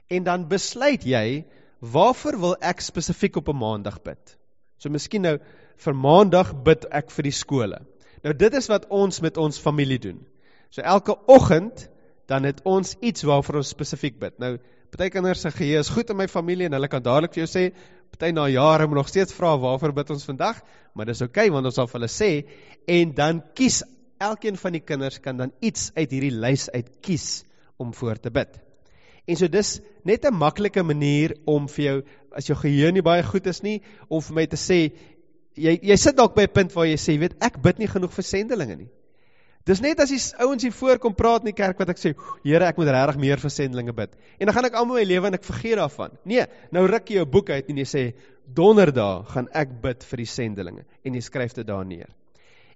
En 0.09 0.25
dan 0.25 0.49
besluit 0.49 1.05
jy 1.05 1.45
waarvoor 1.81 2.39
wil 2.41 2.57
ek 2.61 2.81
spesifiek 2.81 3.37
op 3.37 3.49
'n 3.49 3.57
Maandag 3.57 4.03
bid? 4.03 4.37
So 4.79 4.91
miskien 4.91 5.23
nou 5.23 5.39
vir 5.77 5.95
Maandag 5.95 6.55
bid 6.63 6.87
ek 6.91 7.11
vir 7.11 7.23
die 7.23 7.33
skole. 7.33 7.81
Nou 8.23 8.35
dit 8.35 8.55
is 8.55 8.69
wat 8.69 8.87
ons 8.89 9.21
met 9.21 9.37
ons 9.37 9.59
familie 9.59 9.99
doen. 9.99 10.27
So 10.71 10.83
elke 10.83 11.17
oggend 11.27 11.89
dan 12.27 12.45
het 12.45 12.63
ons 12.65 12.97
iets 13.01 13.23
waarvoor 13.23 13.57
ons 13.57 13.69
spesifiek 13.69 14.19
bid. 14.19 14.39
Nou 14.39 14.59
party 14.95 15.11
kinders 15.11 15.41
se 15.43 15.51
geheue 15.51 15.81
is 15.83 15.91
goed 15.91 16.11
in 16.13 16.17
my 16.17 16.29
familie 16.31 16.69
en 16.69 16.77
hulle 16.77 16.89
kan 16.91 17.03
dadelik 17.03 17.33
vir 17.35 17.43
jou 17.43 17.51
sê 17.51 17.65
party 18.15 18.31
na 18.35 18.47
jare 18.53 18.87
moet 18.87 19.01
nog 19.01 19.09
steeds 19.11 19.35
vra 19.35 19.57
waarvoor 19.59 19.95
bid 19.97 20.13
ons 20.15 20.27
vandag, 20.29 20.61
maar 20.95 21.09
dis 21.11 21.23
oukei 21.25 21.49
okay, 21.49 21.55
want 21.55 21.67
ons 21.67 21.75
sal 21.81 21.89
vir 21.91 21.99
hulle 21.99 22.11
sê 22.15 22.29
en 22.99 23.15
dan 23.17 23.41
kies 23.59 23.81
elkeen 24.23 24.61
van 24.61 24.77
die 24.77 24.83
kinders 24.87 25.19
kan 25.25 25.41
dan 25.41 25.51
iets 25.61 25.91
uit 25.97 26.15
hierdie 26.15 26.31
lys 26.31 26.69
uit 26.71 26.93
kies 27.03 27.27
om 27.83 27.91
voor 27.97 28.21
te 28.23 28.31
bid. 28.31 28.55
En 29.27 29.41
so 29.41 29.49
dis 29.51 29.81
net 30.05 30.25
'n 30.31 30.39
maklike 30.39 30.83
manier 30.83 31.35
om 31.47 31.67
vir 31.69 31.85
jou 31.85 31.97
as 32.31 32.47
jou 32.47 32.57
geheue 32.57 32.93
nie 32.93 33.03
baie 33.03 33.23
goed 33.23 33.47
is 33.47 33.63
nie 33.63 33.81
om 34.09 34.21
vir 34.21 34.35
my 34.35 34.47
te 34.47 34.57
sê 34.57 34.93
jy 35.57 35.79
jy 35.83 35.97
sit 35.97 36.17
dalk 36.17 36.37
by 36.37 36.47
'n 36.47 36.55
punt 36.55 36.75
waar 36.75 36.87
jy 36.87 36.97
sê 36.97 37.19
weet 37.19 37.35
ek 37.41 37.63
bid 37.63 37.79
nie 37.79 37.89
genoeg 37.89 38.13
vir 38.13 38.25
sendelinge 38.25 38.77
nie. 38.77 38.91
Dis 39.65 39.81
net 39.81 40.01
as 40.03 40.11
die 40.13 40.21
ouens 40.45 40.63
hier 40.63 40.75
voor 40.77 40.99
kom 41.01 41.15
praat 41.17 41.41
in 41.41 41.49
die 41.49 41.57
kerk 41.57 41.79
wat 41.81 41.89
ek 41.95 42.01
sê, 42.01 42.13
Here, 42.45 42.67
ek 42.69 42.77
moet 42.77 42.91
regtig 42.93 43.21
meer 43.23 43.41
vir 43.41 43.53
sendelinge 43.53 43.95
bid. 43.97 44.13
En 44.39 44.51
dan 44.51 44.57
gaan 44.57 44.69
ek 44.69 44.75
al 44.77 44.89
my 44.91 45.05
lewe 45.09 45.31
en 45.31 45.39
ek 45.39 45.47
vergeet 45.47 45.79
daarvan. 45.81 46.13
Nee, 46.29 46.45
nou 46.71 46.85
ruk 46.91 47.09
jy 47.09 47.23
jou 47.23 47.25
boek 47.37 47.55
uit 47.55 47.71
en 47.73 47.81
jy 47.81 47.87
sê, 47.89 48.03
Donderdag 48.45 49.31
gaan 49.33 49.49
ek 49.57 49.73
bid 49.81 50.05
vir 50.05 50.21
die 50.21 50.29
sendelinge 50.29 50.85
en 51.01 51.17
jy 51.17 51.23
skryf 51.25 51.57
dit 51.57 51.65
daar 51.65 51.87
neer. 51.89 52.11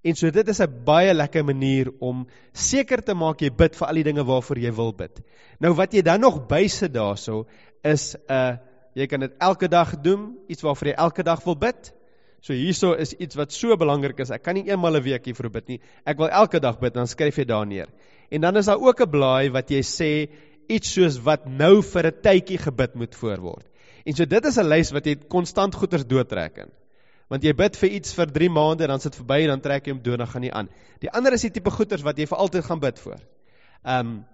En 0.07 0.17
so 0.17 0.31
dit 0.31 0.49
is 0.49 0.61
'n 0.61 0.85
baie 0.85 1.13
lekker 1.13 1.45
manier 1.45 1.91
om 2.01 2.27
seker 2.55 3.03
te 3.05 3.15
maak 3.15 3.43
jy 3.43 3.51
bid 3.51 3.77
vir 3.77 3.89
al 3.89 3.95
die 3.95 4.07
dinge 4.09 4.25
waarvoor 4.25 4.59
jy 4.59 4.73
wil 4.73 4.93
bid. 4.93 5.21
Nou 5.61 5.75
wat 5.75 5.93
jy 5.93 6.03
dan 6.03 6.21
nog 6.21 6.47
bysit 6.49 6.93
daarso 6.93 7.47
is 7.85 8.17
'n 8.17 8.33
uh, 8.33 8.57
jy 8.95 9.07
kan 9.07 9.21
dit 9.21 9.33
elke 9.39 9.69
dag 9.69 10.01
doen, 10.01 10.39
iets 10.49 10.63
waarvoor 10.63 10.89
jy 10.89 10.95
elke 10.95 11.23
dag 11.23 11.45
wil 11.45 11.57
bid. 11.57 11.93
So 12.43 12.55
hierso 12.55 12.93
is 12.95 13.13
iets 13.19 13.37
wat 13.39 13.53
so 13.53 13.77
belangrik 13.77 14.21
is. 14.23 14.31
Ek 14.31 14.45
kan 14.47 14.55
nie 14.55 14.69
eenmal 14.69 14.97
'n 14.97 15.03
week 15.03 15.25
hiervoor 15.25 15.51
bid 15.51 15.69
nie. 15.69 15.81
Ek 16.07 16.19
wil 16.19 16.29
elke 16.29 16.61
dag 16.61 16.79
bid, 16.79 16.95
dan 16.95 17.07
skryf 17.07 17.37
jy 17.37 17.45
daar 17.45 17.67
neer. 17.67 17.89
En 18.31 18.41
dan 18.41 18.57
is 18.57 18.67
daar 18.67 18.79
ook 18.79 19.01
'n 19.01 19.11
blaai 19.11 19.51
wat 19.51 19.71
jy 19.71 19.83
sê 19.83 20.31
iets 20.69 20.93
soos 20.93 21.19
wat 21.25 21.47
nou 21.47 21.83
vir 21.83 22.07
'n 22.07 22.23
tydjie 22.23 22.59
gebid 22.59 22.95
moet 22.95 23.15
voorword. 23.15 23.67
En 24.07 24.15
so 24.15 24.25
dit 24.25 24.45
is 24.45 24.59
'n 24.59 24.69
lys 24.69 24.93
wat 24.93 25.07
jy 25.07 25.17
konstant 25.29 25.75
goeters 25.75 26.05
doodtrek 26.05 26.59
in. 26.59 26.71
Want 27.29 27.43
jy 27.43 27.53
bid 27.53 27.77
vir 27.77 27.91
iets 27.91 28.15
vir 28.15 28.27
3 28.27 28.49
maande 28.49 28.85
en 28.85 28.89
dan 28.89 29.01
sit 29.01 29.15
verby 29.15 29.43
en 29.43 29.49
dan 29.49 29.61
trek 29.61 29.87
jy 29.87 29.93
hom 29.93 30.03
dood 30.03 30.15
en 30.15 30.25
dan 30.25 30.33
gaan 30.33 30.43
nie 30.43 30.53
aan. 30.53 30.69
Die 31.01 31.11
ander 31.11 31.33
is 31.33 31.43
die 31.43 31.51
tipe 31.51 31.71
goeters 31.71 32.03
wat 32.03 32.19
jy 32.19 32.27
vir 32.27 32.39
altyd 32.39 32.65
gaan 32.65 32.81
bid 32.81 32.99
vir. 32.99 33.21
Ehm 33.85 34.07
um, 34.07 34.25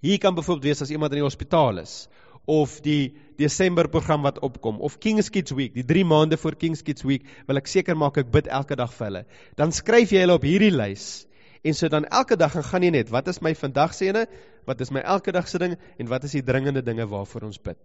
hier 0.00 0.18
kan 0.18 0.34
byvoorbeeld 0.34 0.64
wees 0.64 0.82
as 0.82 0.90
iemand 0.90 1.12
in 1.12 1.18
die 1.18 1.24
hospitaal 1.24 1.78
is 1.78 2.08
of 2.46 2.78
die 2.80 3.16
Desember 3.36 3.88
program 3.92 4.22
wat 4.24 4.38
opkom 4.46 4.78
of 4.80 4.98
Kings 5.02 5.28
Kids 5.34 5.52
Week, 5.52 5.74
die 5.74 5.84
3 5.84 6.04
maande 6.08 6.38
voor 6.40 6.56
Kings 6.56 6.82
Kids 6.86 7.04
Week, 7.04 7.26
wil 7.46 7.60
ek 7.60 7.68
seker 7.68 7.98
maak 7.98 8.16
ek 8.22 8.30
bid 8.32 8.48
elke 8.48 8.78
dag 8.78 8.92
vir 8.94 9.06
hulle. 9.08 9.22
Dan 9.58 9.74
skryf 9.74 10.14
jy 10.14 10.22
hulle 10.24 10.38
op 10.38 10.46
hierdie 10.46 10.72
lys 10.72 11.26
en 11.66 11.74
so 11.74 11.90
dan 11.90 12.06
elke 12.14 12.38
dag 12.38 12.54
gaan 12.54 12.86
jy 12.86 12.92
net, 12.94 13.10
wat 13.10 13.28
is 13.28 13.42
my 13.42 13.52
vandag 13.58 13.94
se 13.96 14.06
ene? 14.06 14.26
Wat 14.66 14.80
is 14.80 14.92
my 14.94 15.02
elke 15.02 15.34
dag 15.34 15.48
se 15.50 15.58
ding 15.58 15.74
en 15.74 16.10
wat 16.10 16.24
is 16.24 16.36
die 16.38 16.44
dringende 16.46 16.82
dinge 16.86 17.06
waarvoor 17.10 17.48
ons 17.50 17.58
bid? 17.58 17.78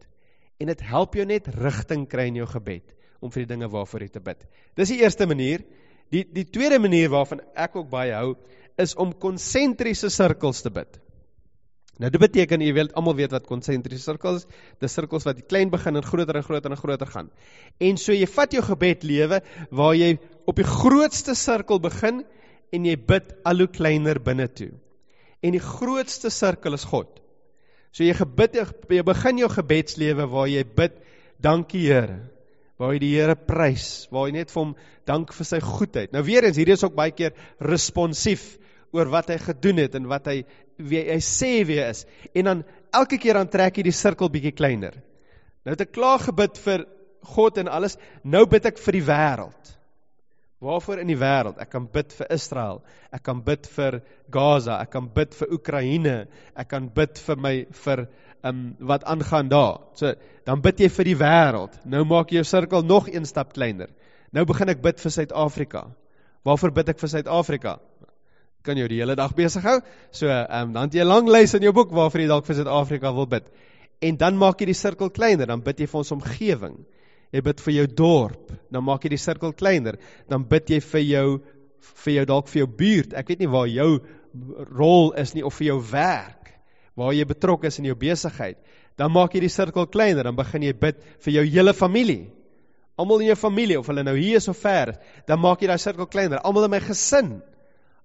En 0.62 0.70
dit 0.70 0.82
help 0.86 1.18
jou 1.18 1.26
net 1.26 1.50
rigting 1.58 2.06
kry 2.10 2.28
in 2.30 2.38
jou 2.42 2.48
gebed 2.50 2.94
om 3.22 3.34
vir 3.34 3.46
die 3.46 3.52
dinge 3.54 3.70
waarvoor 3.74 4.06
jy 4.06 4.12
te 4.14 4.22
bid. 4.24 4.46
Dis 4.78 4.94
die 4.94 5.02
eerste 5.02 5.26
manier. 5.30 5.66
Die 6.14 6.26
die 6.26 6.46
tweede 6.46 6.78
manier 6.82 7.10
waarvan 7.14 7.42
ek 7.56 7.78
ook 7.80 7.90
baie 7.90 8.14
hou 8.18 8.36
is 8.82 8.94
om 9.00 9.14
konsentriese 9.14 10.10
sirkels 10.14 10.62
te 10.66 10.72
bid. 10.74 11.00
Nou 12.02 12.10
dit 12.10 12.22
beteken 12.22 12.64
jy 12.66 12.72
weet 12.74 12.96
almal 12.98 13.14
weet 13.20 13.34
wat 13.36 13.46
konsentriese 13.46 14.02
sirkels, 14.02 14.48
dis 14.82 14.94
sirkels 14.98 15.28
wat 15.28 15.44
klein 15.46 15.70
begin 15.70 16.00
en 16.00 16.06
groter 16.06 16.40
en 16.40 16.46
groter 16.48 16.74
en 16.74 16.80
groter 16.80 17.10
gaan. 17.14 17.30
En 17.78 18.00
so 18.02 18.16
jy 18.16 18.26
vat 18.26 18.56
jou 18.58 18.64
gebed 18.66 19.06
lewe 19.06 19.42
waar 19.70 19.94
jy 19.94 20.16
op 20.50 20.58
die 20.58 20.66
grootste 20.66 21.36
sirkel 21.38 21.82
begin 21.84 22.24
en 22.74 22.88
jy 22.90 22.96
bid 22.98 23.36
al 23.46 23.62
hoe 23.62 23.70
kleiner 23.70 24.18
binne 24.24 24.48
toe. 24.50 24.72
En 25.46 25.54
die 25.54 25.62
grootste 25.62 26.32
sirkel 26.34 26.74
is 26.78 26.88
God. 26.90 27.22
So 27.94 28.06
jy 28.08 28.16
gebid 28.18 28.58
jy 28.58 29.04
begin 29.06 29.42
jou 29.44 29.50
gebedslewe 29.52 30.26
waar 30.32 30.50
jy 30.50 30.64
bid 30.66 30.98
dankie 31.44 31.84
Here. 31.86 32.22
Waar 32.82 32.96
jy 32.96 33.04
die 33.04 33.14
Here 33.14 33.36
prys, 33.36 34.08
waar 34.10 34.30
jy 34.30 34.40
net 34.40 34.54
vir 34.54 34.62
hom 34.64 34.74
dank 35.06 35.36
vir 35.38 35.50
sy 35.50 35.60
goedheid. 35.62 36.16
Nou 36.16 36.24
weer 36.26 36.48
eens 36.48 36.58
hierdie 36.58 36.78
is 36.80 36.86
ook 36.88 36.98
baie 36.98 37.14
keer 37.14 37.36
responsief 37.62 38.56
oor 38.96 39.12
wat 39.12 39.30
hy 39.32 39.38
gedoen 39.42 39.84
het 39.84 39.96
en 40.00 40.10
wat 40.12 40.28
hy 40.32 40.42
wie 40.90 41.04
hy 41.08 41.20
sê 41.24 41.52
wie 41.68 41.80
hy 41.80 41.90
is. 41.94 42.06
En 42.36 42.50
dan 42.50 42.64
elke 42.94 43.20
keer 43.22 43.40
dan 43.40 43.50
trek 43.52 43.78
hy 43.78 43.86
die 43.88 43.96
sirkel 43.96 44.32
bietjie 44.32 44.56
kleiner. 44.56 44.98
Nou 45.66 45.76
het 45.76 45.86
ek 45.86 45.94
klaar 45.96 46.22
gebid 46.24 46.58
vir 46.64 46.86
God 47.36 47.60
en 47.62 47.70
alles. 47.70 47.98
Nou 48.24 48.46
bid 48.50 48.66
ek 48.72 48.82
vir 48.82 48.98
die 48.98 49.06
wêreld. 49.06 49.76
Waarvoor 50.62 51.02
in 51.02 51.10
die 51.10 51.18
wêreld? 51.18 51.58
Ek 51.62 51.72
kan 51.74 51.88
bid 51.90 52.12
vir 52.14 52.28
Israel. 52.34 52.82
Ek 53.14 53.24
kan 53.26 53.40
bid 53.46 53.66
vir 53.76 54.02
Gaza. 54.34 54.78
Ek 54.82 54.92
kan 54.94 55.08
bid 55.10 55.34
vir 55.38 55.56
Oekraïne. 55.58 56.18
Ek 56.54 56.70
kan 56.70 56.90
bid 56.94 57.18
vir 57.26 57.42
my 57.42 57.54
vir 57.86 58.04
um, 58.46 58.60
wat 58.92 59.06
aangaan 59.10 59.50
daar. 59.50 59.82
So 59.98 60.14
dan 60.46 60.62
bid 60.62 60.82
jy 60.82 60.90
vir 60.94 61.10
die 61.10 61.18
wêreld. 61.18 61.80
Nou 61.86 62.04
maak 62.10 62.30
jy 62.30 62.42
jou 62.42 62.50
sirkel 62.52 62.86
nog 62.86 63.10
een 63.10 63.26
stap 63.26 63.54
kleiner. 63.58 63.90
Nou 64.32 64.46
begin 64.50 64.70
ek 64.74 64.84
bid 64.86 65.02
vir 65.02 65.14
Suid-Afrika. 65.18 65.86
Waarvoor 66.46 66.74
bid 66.78 66.94
ek 66.94 67.02
vir 67.02 67.14
Suid-Afrika? 67.16 67.78
Kan 68.64 68.78
jou 68.78 68.88
die 68.88 69.00
hele 69.02 69.16
dag 69.16 69.34
besig 69.38 69.64
hou. 69.66 69.80
So, 70.12 70.30
ehm 70.30 70.70
um, 70.70 70.74
dan 70.74 70.90
het 70.90 70.96
jy 70.96 71.04
'n 71.04 71.08
lang 71.08 71.30
lys 71.30 71.54
in 71.54 71.64
jou 71.64 71.74
boek 71.74 71.92
waarvoor 71.92 72.22
jy 72.22 72.28
dalk 72.28 72.46
vir 72.46 72.56
Suid-Afrika 72.56 73.14
wil 73.14 73.28
bid. 73.28 73.44
En 74.02 74.18
dan 74.18 74.38
maak 74.38 74.60
jy 74.62 74.66
die 74.66 74.78
sirkel 74.78 75.10
kleiner, 75.10 75.48
dan 75.48 75.62
bid 75.62 75.80
jy 75.80 75.88
vir 75.88 75.98
ons 75.98 76.12
omgewing. 76.12 76.78
Jy 77.32 77.42
bid 77.42 77.62
vir 77.62 77.74
jou 77.74 77.88
dorp, 77.88 78.52
dan 78.72 78.84
maak 78.84 79.04
jy 79.04 79.10
die 79.10 79.18
sirkel 79.18 79.54
kleiner. 79.54 79.98
Dan 80.28 80.44
bid 80.44 80.70
jy 80.70 80.80
vir 80.80 81.02
jou 81.02 81.42
vir 81.82 82.14
jou 82.14 82.26
dalk 82.26 82.48
vir 82.48 82.60
jou 82.60 82.68
buurt. 82.68 83.14
Ek 83.14 83.28
weet 83.28 83.40
nie 83.40 83.48
waar 83.48 83.68
jou 83.68 84.02
rol 84.78 85.12
is 85.14 85.34
nie 85.34 85.44
of 85.44 85.54
vir 85.54 85.68
jou 85.68 85.80
werk, 85.92 86.52
waar 86.96 87.14
jy 87.14 87.26
betrokke 87.26 87.68
is 87.68 87.80
in 87.80 87.86
jou 87.86 87.96
besigheid. 87.96 88.58
Dan 88.98 89.12
maak 89.12 89.34
jy 89.34 89.42
die 89.42 89.50
sirkel 89.50 89.88
kleiner, 89.88 90.24
dan 90.24 90.36
begin 90.36 90.64
jy 90.64 90.74
bid 90.74 91.02
vir 91.26 91.34
jou 91.34 91.46
hele 91.46 91.74
familie. 91.74 92.32
Almal 93.00 93.24
in 93.24 93.32
jou 93.32 93.40
familie 93.40 93.80
of 93.80 93.88
hulle 93.88 94.04
nou 94.04 94.18
hier 94.18 94.38
is 94.38 94.50
of 94.52 94.58
ver, 94.58 94.98
dan 95.28 95.40
maak 95.42 95.62
jy 95.62 95.72
daai 95.72 95.82
sirkel 95.82 96.10
kleiner. 96.12 96.42
Almal 96.44 96.68
in 96.68 96.76
my 96.76 96.82
gesin 96.84 97.40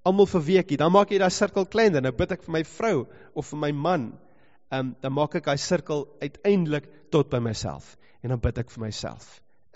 almal 0.06 0.28
vir 0.30 0.44
weekie, 0.46 0.78
dan 0.80 0.92
maak 0.94 1.10
jy 1.10 1.18
daai 1.22 1.34
sirkel 1.34 1.66
kleiner. 1.70 2.04
Nou 2.04 2.14
bid 2.16 2.36
ek 2.36 2.46
vir 2.46 2.56
my 2.58 2.62
vrou 2.76 2.96
of 3.34 3.50
vir 3.52 3.62
my 3.66 3.72
man. 3.72 4.12
Ehm 4.70 4.80
um, 4.80 4.94
dan 5.02 5.14
maak 5.14 5.36
ek 5.38 5.46
daai 5.46 5.60
sirkel 5.62 6.06
uiteindelik 6.22 6.88
tot 7.14 7.30
by 7.30 7.38
myself 7.42 7.94
en 8.22 8.34
dan 8.34 8.40
bid 8.42 8.58
ek 8.58 8.72
vir 8.74 8.82
myself. 8.88 9.26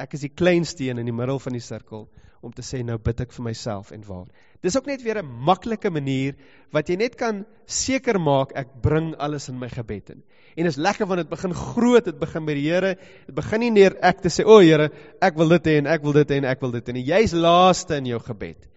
Ek 0.00 0.16
is 0.16 0.24
die 0.24 0.32
kleinste 0.32 0.88
een 0.88 0.98
in 0.98 1.06
die 1.06 1.14
middel 1.14 1.38
van 1.38 1.54
die 1.54 1.62
sirkel 1.62 2.08
om 2.40 2.52
te 2.56 2.64
sê 2.64 2.80
nou 2.82 2.96
bid 2.98 3.20
ek 3.20 3.34
vir 3.36 3.44
myself 3.50 3.92
en 3.92 4.02
waar. 4.08 4.26
Dis 4.64 4.76
ook 4.76 4.88
net 4.88 5.02
weer 5.04 5.20
'n 5.20 5.30
maklike 5.46 5.90
manier 5.90 6.34
wat 6.72 6.88
jy 6.88 6.96
net 6.96 7.16
kan 7.16 7.44
seker 7.66 8.18
maak 8.18 8.52
ek 8.56 8.80
bring 8.82 9.14
alles 9.18 9.48
in 9.48 9.58
my 9.58 9.68
gebed 9.68 10.10
in. 10.10 10.22
En 10.56 10.66
is 10.66 10.76
lekker 10.76 11.06
want 11.06 11.20
dit 11.20 11.30
begin 11.30 11.54
groot, 11.54 12.04
dit 12.04 12.18
begin 12.18 12.46
by 12.46 12.54
die 12.54 12.70
Here. 12.70 12.96
Dit 13.26 13.34
begin 13.34 13.60
nie 13.60 13.70
neer 13.70 13.96
ek 14.02 14.22
te 14.22 14.28
sê, 14.28 14.44
"O 14.44 14.56
oh, 14.56 14.60
Here, 14.60 14.90
ek 15.20 15.36
wil 15.36 15.48
dit 15.48 15.66
hê 15.66 15.78
en 15.78 15.86
ek 15.86 16.02
wil 16.02 16.12
dit 16.12 16.30
hê 16.30 16.36
en 16.36 16.44
ek 16.44 16.60
wil 16.60 16.70
dit 16.72 16.88
hê 16.88 16.92
nie." 16.92 17.04
Jy's 17.04 17.32
laaste 17.32 17.96
in 17.96 18.06
jou 18.06 18.18
gebed 18.18 18.69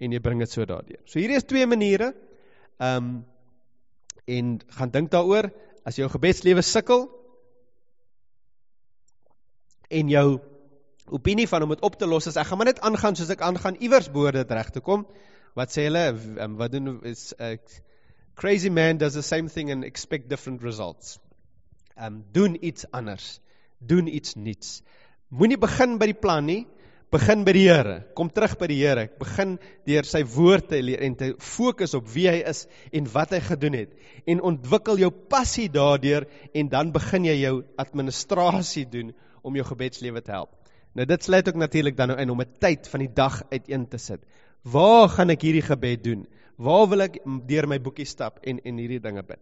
en 0.00 0.14
jy 0.14 0.20
bring 0.24 0.40
dit 0.40 0.50
so 0.50 0.64
daardeur. 0.68 1.00
So 1.04 1.20
hierdie 1.20 1.38
is 1.40 1.48
twee 1.48 1.66
maniere. 1.68 2.14
Ehm 2.80 2.96
um, 2.96 3.12
en 4.30 4.50
gaan 4.76 4.90
dink 4.94 5.08
daaroor 5.10 5.48
as 5.88 5.96
jou 5.98 6.06
gebedslewe 6.12 6.62
sukkel 6.62 7.08
en 9.90 10.12
jou 10.12 10.26
opinie 11.10 11.48
van 11.50 11.64
om 11.66 11.72
dit 11.74 11.82
op 11.82 11.96
te 11.98 12.06
los 12.06 12.28
is 12.30 12.38
ek 12.38 12.46
gaan 12.46 12.60
maar 12.60 12.68
net 12.70 12.82
aangaan 12.86 13.18
soos 13.18 13.32
ek 13.34 13.42
aangaan 13.42 13.80
iewers 13.82 14.10
behoort 14.12 14.38
dit 14.38 14.52
reg 14.54 14.70
te 14.76 14.82
kom. 14.86 15.02
Wat 15.58 15.72
sê 15.74 15.88
hulle 15.88 16.04
um, 16.44 16.54
wat 16.60 16.76
doen 16.76 17.00
is 17.10 17.32
'n 17.38 17.56
uh, 17.56 17.80
crazy 18.40 18.70
man 18.70 18.98
does 18.98 19.18
the 19.18 19.22
same 19.22 19.48
thing 19.48 19.70
and 19.70 19.84
expect 19.84 20.28
different 20.28 20.62
results. 20.62 21.18
Ehm 21.96 22.06
um, 22.06 22.24
doen 22.32 22.56
iets 22.64 22.86
anders. 22.90 23.40
Doen 23.78 24.06
iets 24.06 24.34
nuuts. 24.34 24.82
Moenie 25.28 25.58
begin 25.58 25.98
by 25.98 26.12
die 26.12 26.20
plan 26.20 26.44
nie. 26.44 26.66
Begin 27.10 27.40
by 27.42 27.52
die 27.56 27.64
Here. 27.66 27.94
Kom 28.14 28.28
terug 28.30 28.52
by 28.60 28.68
die 28.70 28.76
Here. 28.78 29.08
Begin 29.18 29.56
deur 29.88 30.06
sy 30.06 30.20
woord 30.30 30.68
te 30.70 30.78
leer 30.78 31.00
en 31.02 31.16
te 31.18 31.32
fokus 31.42 31.96
op 31.98 32.06
wie 32.12 32.28
hy 32.30 32.36
is 32.46 32.68
en 32.94 33.08
wat 33.10 33.34
hy 33.34 33.40
gedoen 33.42 33.74
het 33.80 33.96
en 34.30 34.42
ontwikkel 34.46 35.00
jou 35.02 35.10
passie 35.10 35.66
daardeur 35.74 36.28
en 36.54 36.70
dan 36.70 36.92
begin 36.94 37.26
jy 37.26 37.34
jou 37.40 37.54
administrasie 37.82 38.84
doen 38.92 39.10
om 39.42 39.58
jou 39.58 39.66
gebedslewe 39.66 40.22
te 40.22 40.36
help. 40.36 40.54
Nou 40.94 41.06
dit 41.06 41.26
sluit 41.26 41.50
ook 41.50 41.58
natuurlik 41.58 41.98
dan 41.98 42.12
nou 42.12 42.18
in 42.22 42.30
om 42.30 42.42
'n 42.42 42.54
tyd 42.60 42.86
van 42.86 43.00
die 43.00 43.14
dag 43.14 43.42
uiteen 43.50 43.88
te 43.88 43.98
sit. 43.98 44.22
Waar 44.62 45.08
gaan 45.08 45.30
ek 45.30 45.42
hierdie 45.42 45.66
gebed 45.66 46.04
doen? 46.04 46.26
Waar 46.58 46.86
wil 46.88 47.00
ek 47.00 47.18
deur 47.46 47.66
my 47.66 47.80
boekie 47.80 48.06
stap 48.06 48.38
en 48.44 48.60
en 48.62 48.78
hierdie 48.78 49.00
dinge 49.00 49.22
bid? 49.22 49.40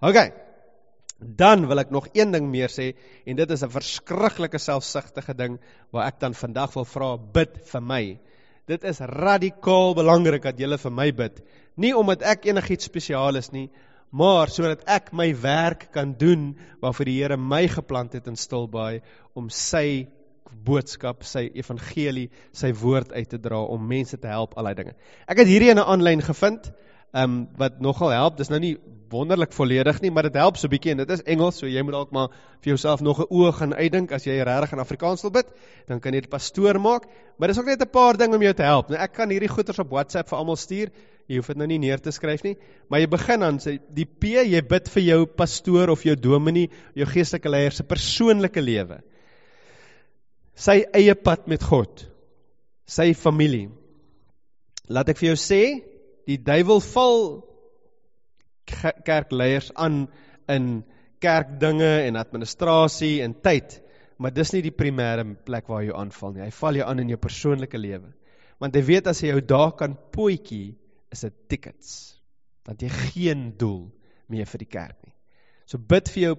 OK. 0.00 0.18
Dan 1.18 1.66
wil 1.70 1.78
ek 1.78 1.90
nog 1.94 2.08
een 2.12 2.32
ding 2.34 2.48
meer 2.50 2.72
sê 2.72 2.92
en 3.24 3.36
dit 3.36 3.50
is 3.50 3.62
'n 3.62 3.70
verskriklike 3.70 4.58
selfsugtige 4.58 5.34
ding 5.34 5.58
waar 5.90 6.06
ek 6.06 6.20
dan 6.20 6.34
vandag 6.34 6.74
wil 6.74 6.84
vra 6.84 7.16
bid 7.16 7.58
vir 7.70 7.80
my. 7.80 8.18
Dit 8.66 8.84
is 8.84 9.00
radikaal 9.00 9.94
belangrik 9.94 10.42
dat 10.42 10.58
jy 10.58 10.76
vir 10.76 10.90
my 10.90 11.12
bid. 11.12 11.40
Nie 11.76 11.92
omdat 11.96 12.22
ek 12.22 12.46
enigiets 12.46 12.84
spesiaal 12.84 13.36
is 13.36 13.52
nie, 13.52 13.70
maar 14.10 14.48
sodat 14.48 14.84
ek 14.86 15.12
my 15.12 15.34
werk 15.34 15.88
kan 15.92 16.14
doen 16.18 16.56
waarvoor 16.80 17.04
die 17.04 17.22
Here 17.22 17.36
my 17.36 17.66
geplant 17.68 18.12
het 18.12 18.26
in 18.26 18.36
Stilbaai 18.36 19.02
om 19.34 19.50
sy 19.50 20.08
boodskap, 20.64 21.24
sy 21.26 21.50
evangelie, 21.54 22.28
sy 22.52 22.72
woord 22.72 23.12
uit 23.12 23.28
te 23.28 23.38
dra 23.42 23.58
om 23.58 23.88
mense 23.88 24.16
te 24.16 24.30
help 24.30 24.54
al 24.56 24.64
daai 24.64 24.74
dinge. 24.74 24.94
Ek 25.26 25.38
het 25.42 25.50
hierdie 25.50 25.70
in 25.70 25.78
'n 25.78 25.90
aanlyn 25.94 26.22
gevind, 26.22 26.72
ehm 27.14 27.22
um, 27.22 27.48
wat 27.56 27.80
nogal 27.80 28.10
help. 28.10 28.36
Dis 28.36 28.50
nou 28.50 28.58
nie 28.60 28.74
wonderlik 29.14 29.52
volledig 29.54 30.00
nie, 30.02 30.10
maar 30.10 30.26
dit 30.26 30.34
help 30.34 30.56
so 30.58 30.66
'n 30.66 30.70
bietjie 30.70 30.90
en 30.92 31.02
dit 31.04 31.10
is 31.10 31.22
Engels, 31.22 31.58
so 31.58 31.66
jy 31.66 31.82
moet 31.82 31.94
dalk 31.94 32.10
maar 32.10 32.28
vir 32.60 32.72
jouself 32.74 33.00
nog 33.00 33.20
'n 33.20 33.30
oog 33.30 33.58
gaan 33.58 33.74
uitdink 33.74 34.12
as 34.12 34.24
jy 34.24 34.42
regtig 34.42 34.72
in 34.72 34.78
Afrikaans 34.78 35.22
wil 35.22 35.30
bid, 35.30 35.46
dan 35.86 36.00
kan 36.00 36.12
jy 36.12 36.20
dit 36.20 36.30
pastoor 36.30 36.80
maak, 36.80 37.06
maar 37.38 37.48
dis 37.48 37.58
ook 37.58 37.66
net 37.66 37.80
'n 37.80 37.90
paar 37.90 38.16
dinge 38.16 38.34
om 38.34 38.42
jou 38.42 38.52
te 38.52 38.62
help. 38.62 38.88
Nou 38.88 39.00
ek 39.00 39.12
kan 39.12 39.30
hierdie 39.30 39.48
goeters 39.48 39.78
op 39.78 39.90
WhatsApp 39.90 40.28
vir 40.28 40.38
almal 40.38 40.56
stuur. 40.56 40.90
Jy 41.28 41.36
hoef 41.36 41.46
dit 41.46 41.56
nou 41.56 41.66
nie 41.66 41.78
neer 41.78 42.00
te 42.00 42.10
skryf 42.10 42.42
nie, 42.42 42.56
maar 42.90 43.00
jy 43.00 43.06
begin 43.06 43.40
dan 43.40 43.58
sê 43.58 43.78
die 43.94 44.04
P 44.04 44.24
jy 44.44 44.60
bid 44.60 44.88
vir 44.88 45.02
jou 45.02 45.26
pastoor 45.26 45.88
of 45.88 46.02
jou 46.02 46.16
dominee, 46.16 46.68
jou 46.94 47.06
geestelike 47.06 47.48
leier 47.48 47.72
se 47.72 47.82
persoonlike 47.82 48.60
lewe 48.60 49.00
sy 50.54 50.84
eie 50.94 51.14
pad 51.18 51.48
met 51.50 51.62
God, 51.66 52.04
sy 52.86 53.12
familie. 53.18 53.68
Laat 54.88 55.10
ek 55.12 55.20
vir 55.20 55.32
jou 55.32 55.38
sê, 55.40 55.62
die 56.28 56.38
duiwel 56.40 56.80
val 56.92 57.18
kerkleiers 59.04 59.70
aan 59.76 60.06
in 60.50 60.68
kerkdinge 61.24 61.92
en 62.08 62.20
administrasie 62.20 63.18
en 63.24 63.34
tyd, 63.44 63.78
maar 64.20 64.34
dis 64.34 64.52
nie 64.54 64.62
die 64.64 64.74
primêre 64.74 65.24
plek 65.46 65.68
waar 65.68 65.82
hy 65.82 65.90
jou 65.90 65.98
aanval 65.98 66.34
nie. 66.34 66.44
Hy 66.46 66.54
val 66.58 66.78
jou 66.78 66.86
aan 66.88 67.02
in 67.02 67.12
jou 67.14 67.20
persoonlike 67.20 67.80
lewe. 67.80 68.12
Want 68.62 68.76
hy 68.78 68.84
weet 68.86 69.08
as 69.10 69.20
hy 69.24 69.32
jou 69.32 69.42
daar 69.44 69.74
kan 69.78 69.96
pootjie, 70.14 70.76
is 71.12 71.24
dit 71.26 71.36
tickets. 71.50 71.90
Want 72.66 72.82
jy 72.82 72.90
geen 73.12 73.50
doel 73.58 73.88
meer 74.32 74.48
vir 74.48 74.64
die 74.64 74.70
kerk 74.70 74.98
nie. 75.04 75.14
So 75.68 75.80
bid 75.80 76.10
vir 76.12 76.28
jou 76.28 76.34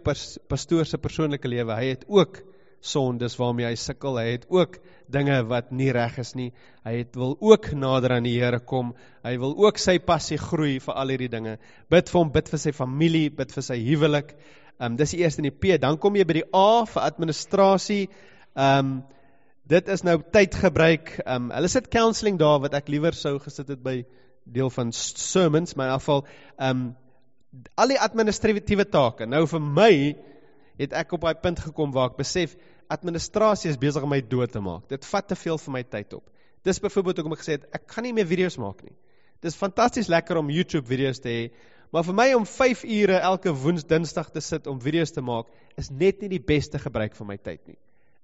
pastoor 0.50 0.88
se 0.88 1.02
persoonlike 1.02 1.50
lewe. 1.50 1.76
Hy 1.76 1.92
het 1.94 2.06
ook 2.08 2.42
sondes 2.86 3.38
waarmee 3.40 3.68
hy 3.68 3.76
sukkel. 3.80 4.20
Hy 4.22 4.36
het 4.36 4.46
ook 4.54 4.78
dinge 5.12 5.38
wat 5.50 5.72
nie 5.76 5.92
reg 5.96 6.18
is 6.22 6.34
nie. 6.38 6.52
Hy 6.86 6.94
het 7.02 7.18
wil 7.20 7.36
ook 7.40 7.72
nader 7.78 8.16
aan 8.18 8.28
die 8.28 8.36
Here 8.38 8.60
kom. 8.60 8.94
Hy 9.26 9.36
wil 9.42 9.56
ook 9.66 9.82
sy 9.82 9.98
passie 10.00 10.38
groei 10.42 10.78
vir 10.84 10.98
al 11.02 11.14
hierdie 11.14 11.32
dinge. 11.34 11.58
Bid 11.92 12.12
vir 12.12 12.20
hom, 12.22 12.32
bid 12.34 12.52
vir 12.54 12.62
sy 12.62 12.74
familie, 12.76 13.30
bid 13.34 13.54
vir 13.56 13.66
sy 13.66 13.80
huwelik. 13.88 14.36
Ehm 14.76 14.92
um, 14.92 14.98
dis 15.00 15.16
die 15.16 15.24
eerste 15.24 15.42
in 15.44 15.50
die 15.50 15.56
P. 15.56 15.78
Dan 15.82 15.98
kom 16.02 16.18
jy 16.20 16.26
by 16.28 16.40
die 16.42 16.48
A 16.54 16.86
vir 16.90 17.06
administrasie. 17.06 18.04
Ehm 18.56 18.80
um, 18.80 18.96
dit 19.66 19.88
is 19.90 20.04
nou 20.06 20.20
tydgebruik. 20.22 21.16
Ehm 21.24 21.50
um, 21.50 21.56
hulle 21.56 21.72
sit 21.72 21.90
counselling 21.94 22.38
daar 22.42 22.62
wat 22.66 22.78
ek 22.78 22.92
liewer 22.94 23.18
sou 23.18 23.38
gesit 23.40 23.72
het 23.74 23.82
by 23.84 24.04
deel 24.46 24.70
van 24.70 24.92
sermons, 24.94 25.74
maar 25.74 25.90
in 25.90 25.96
elk 25.96 26.04
geval 26.06 26.24
ehm 26.28 26.70
um, 26.70 26.86
al 27.80 27.88
die 27.94 28.00
administratiewe 28.02 28.84
take. 28.92 29.26
Nou 29.32 29.46
vir 29.48 29.62
my 29.64 29.92
het 30.80 30.94
ek 30.94 31.14
op 31.18 31.26
daai 31.26 31.36
punt 31.42 31.62
gekom 31.68 31.94
waar 31.96 32.12
ek 32.12 32.18
besef 32.20 32.56
administrasie 32.92 33.72
is 33.72 33.80
besig 33.82 34.04
om 34.04 34.12
my 34.12 34.22
dood 34.22 34.52
te 34.52 34.62
maak. 34.62 34.88
Dit 34.92 35.06
vat 35.10 35.28
te 35.28 35.38
veel 35.40 35.58
van 35.66 35.78
my 35.78 35.84
tyd 35.84 36.14
op. 36.18 36.26
Dis 36.66 36.82
byvoorbeeld 36.82 37.22
hoekom 37.22 37.38
ek 37.38 37.44
gesê 37.44 37.58
het 37.60 37.66
ek 37.78 37.88
gaan 37.94 38.08
nie 38.08 38.14
meer 38.18 38.28
video's 38.30 38.58
maak 38.62 38.84
nie. 38.84 38.96
Dis 39.46 39.58
fantasties 39.58 40.10
lekker 40.10 40.40
om 40.42 40.50
YouTube 40.50 40.88
video's 40.90 41.22
te 41.22 41.30
hê, 41.30 41.42
maar 41.94 42.06
vir 42.08 42.18
my 42.18 42.28
om 42.38 42.46
5 42.50 42.84
ure 42.84 43.20
elke 43.30 43.54
woensdag 43.54 44.00
dinsdag 44.00 44.32
te 44.34 44.42
sit 44.42 44.68
om 44.68 44.82
video's 44.82 45.14
te 45.14 45.22
maak 45.22 45.52
is 45.78 45.92
net 45.92 46.24
nie 46.24 46.32
die 46.38 46.42
beste 46.42 46.82
gebruik 46.82 47.16
van 47.16 47.30
my 47.30 47.38
tyd 47.38 47.62
nie. 47.70 47.78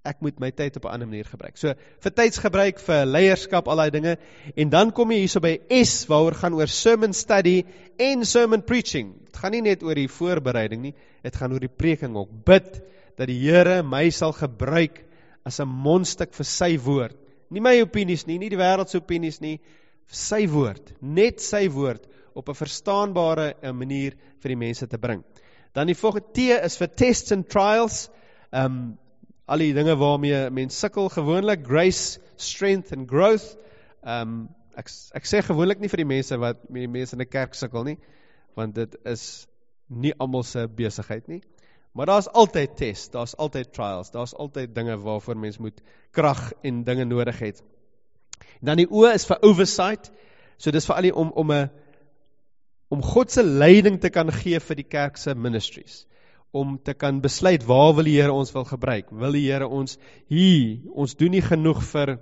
Ek 0.03 0.21
moet 0.25 0.39
my 0.41 0.49
tyd 0.49 0.77
op 0.79 0.85
'n 0.85 0.93
ander 0.93 1.07
manier 1.07 1.25
gebruik. 1.29 1.57
So 1.57 1.73
vir 2.01 2.11
tydsgebruik, 2.11 2.79
vir 2.79 3.05
leierskap, 3.05 3.67
al 3.67 3.77
daai 3.77 3.91
dinge 3.91 4.17
en 4.55 4.69
dan 4.69 4.91
kom 4.91 5.11
jy 5.11 5.19
hierso 5.19 5.39
by 5.39 5.59
S 5.69 6.07
waaroor 6.09 6.33
gaan 6.33 6.53
oor 6.53 6.67
sermon 6.67 7.13
study 7.13 7.65
en 7.99 8.25
sermon 8.25 8.61
preaching. 8.61 9.13
Dit 9.25 9.37
gaan 9.37 9.51
nie 9.51 9.61
net 9.61 9.83
oor 9.83 9.95
die 9.95 10.07
voorbereiding 10.07 10.81
nie, 10.81 10.93
dit 11.23 11.35
gaan 11.35 11.53
oor 11.53 11.59
die 11.59 11.69
preking 11.69 12.15
ook. 12.15 12.29
Bid 12.45 12.81
dat 13.17 13.27
die 13.27 13.39
Here 13.39 13.83
my 13.83 14.09
sal 14.09 14.33
gebruik 14.33 15.05
as 15.45 15.59
'n 15.59 15.67
mondstuk 15.67 16.33
vir 16.33 16.45
sy 16.45 16.77
woord. 16.77 17.17
Nie 17.51 17.61
my 17.61 17.81
opinies 17.81 18.25
nie, 18.25 18.37
nie 18.37 18.49
die 18.49 18.57
wêreld 18.57 18.89
se 18.89 18.97
opinies 18.97 19.41
nie, 19.41 19.59
sy 20.07 20.47
woord, 20.47 20.93
net 21.01 21.41
sy 21.41 21.67
woord 21.69 22.07
op 22.33 22.49
'n 22.49 22.55
verstaanbare 22.55 23.53
manier 23.73 24.13
vir 24.41 24.49
die 24.49 24.55
mense 24.55 24.87
te 24.87 24.97
bring. 24.97 25.23
Dan 25.73 25.87
die 25.87 25.95
volgende 25.95 26.33
T 26.33 26.37
is 26.65 26.77
vir 26.77 26.87
tests 26.87 27.31
and 27.31 27.49
trials. 27.49 28.09
Ehm 28.51 28.65
um, 28.65 28.97
al 29.51 29.59
die 29.59 29.73
dinge 29.75 29.97
waarmee 29.99 30.49
mense 30.53 30.77
sukkel 30.79 31.09
gewoonlik, 31.11 31.65
grace, 31.67 32.19
strength 32.39 32.93
and 32.95 33.07
growth. 33.09 33.57
Um, 34.07 34.49
ek 34.79 34.87
ek 35.19 35.27
sê 35.27 35.41
gewoonlik 35.43 35.81
nie 35.83 35.89
vir 35.91 36.03
die 36.05 36.11
mense 36.13 36.37
wat 36.39 36.61
met 36.69 36.85
die 36.85 36.91
mense 36.91 37.17
in 37.17 37.21
'n 37.21 37.27
kerk 37.29 37.57
sukkel 37.59 37.83
nie, 37.83 37.97
want 38.55 38.75
dit 38.75 38.95
is 39.05 39.47
nie 39.89 40.13
almal 40.19 40.43
se 40.47 40.67
besigheid 40.67 41.27
nie. 41.27 41.41
Maar 41.91 42.05
daar's 42.05 42.27
altyd 42.27 42.77
tests, 42.77 43.09
daar's 43.11 43.35
altyd 43.35 43.73
trials, 43.73 44.11
daar's 44.11 44.33
altyd 44.33 44.75
dinge 44.75 44.95
waarvoor 44.97 45.37
mens 45.37 45.57
moet 45.57 45.81
krag 46.11 46.53
en 46.63 46.83
dinge 46.83 47.05
nodig 47.05 47.39
het. 47.39 47.63
Dan 48.61 48.77
die 48.77 48.87
O 48.89 49.03
is 49.05 49.25
vir 49.25 49.43
oversight. 49.43 50.11
So 50.57 50.71
dis 50.71 50.85
vir 50.85 50.95
al 50.95 51.01
die 51.01 51.15
om 51.15 51.31
om 51.35 51.51
'n 51.51 51.69
om 52.87 53.01
God 53.01 53.31
se 53.31 53.43
leiding 53.43 53.99
te 53.99 54.09
kan 54.09 54.31
gee 54.31 54.59
vir 54.59 54.75
die 54.75 54.87
kerk 54.87 55.17
se 55.17 55.35
ministries 55.35 56.05
om 56.51 56.77
te 56.83 56.93
kan 56.93 57.21
besluit 57.21 57.63
waar 57.63 57.93
wil 57.95 58.03
die 58.03 58.17
Here 58.19 58.33
ons 58.33 58.51
wil 58.51 58.65
gebruik? 58.65 59.11
Wil 59.11 59.31
die 59.31 59.45
Here 59.47 59.67
ons 59.67 59.97
hier, 60.27 60.79
ons 60.91 61.15
doen 61.15 61.31
nie 61.31 61.41
genoeg 61.41 61.83
vir 61.83 62.17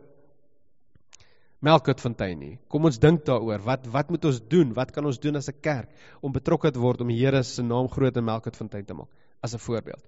Melkutfontein 1.60 2.39
nie. 2.39 2.58
Kom 2.70 2.86
ons 2.86 3.00
dink 3.00 3.26
daaroor. 3.26 3.60
Wat 3.65 3.88
wat 3.92 4.10
moet 4.10 4.26
ons 4.26 4.39
doen? 4.48 4.74
Wat 4.74 4.92
kan 4.96 5.06
ons 5.06 5.20
doen 5.20 5.36
as 5.36 5.50
'n 5.50 5.60
kerk 5.62 5.89
om 6.22 6.32
betrokke 6.32 6.72
te 6.72 6.80
word 6.80 7.02
om 7.02 7.08
die 7.08 7.20
Here 7.20 7.44
se 7.44 7.63
naam 7.63 7.89
groot 7.89 8.15
in 8.15 8.24
Melkutfontein 8.24 8.86
te 8.86 8.94
maak? 8.94 9.10
as 9.42 9.54
'n 9.54 9.60
voorbeeld. 9.60 10.04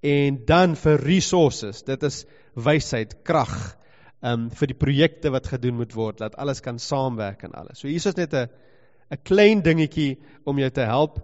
En 0.00 0.44
dan 0.44 0.76
vir 0.76 1.00
resources, 1.00 1.82
dit 1.82 2.02
is 2.02 2.24
wysheid, 2.54 3.22
krag, 3.22 3.76
um 4.22 4.50
vir 4.50 4.66
die 4.66 4.78
projekte 4.78 5.30
wat 5.30 5.46
gedoen 5.46 5.76
moet 5.76 5.94
word, 5.94 6.18
dat 6.18 6.36
alles 6.36 6.60
kan 6.60 6.78
saamwerk 6.78 7.42
en 7.42 7.52
alles. 7.52 7.78
So 7.78 7.88
hier 7.88 7.96
is 7.96 8.16
net 8.16 8.34
'n 8.34 8.48
'n 9.10 9.22
klein 9.22 9.62
dingetjie 9.62 10.18
om 10.44 10.58
jou 10.58 10.70
te 10.70 10.80
help. 10.80 11.20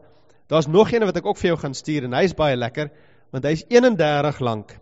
Daar's 0.48 0.68
nog 0.68 0.92
een 0.92 1.04
wat 1.04 1.16
ek 1.20 1.26
ook 1.28 1.38
vir 1.38 1.52
jou 1.52 1.58
gaan 1.60 1.74
stuur 1.76 2.08
en 2.08 2.16
hy's 2.16 2.34
baie 2.36 2.56
lekker 2.56 2.90
want 3.34 3.44
hy's 3.44 3.64
31 3.68 4.40
lank. 4.40 4.72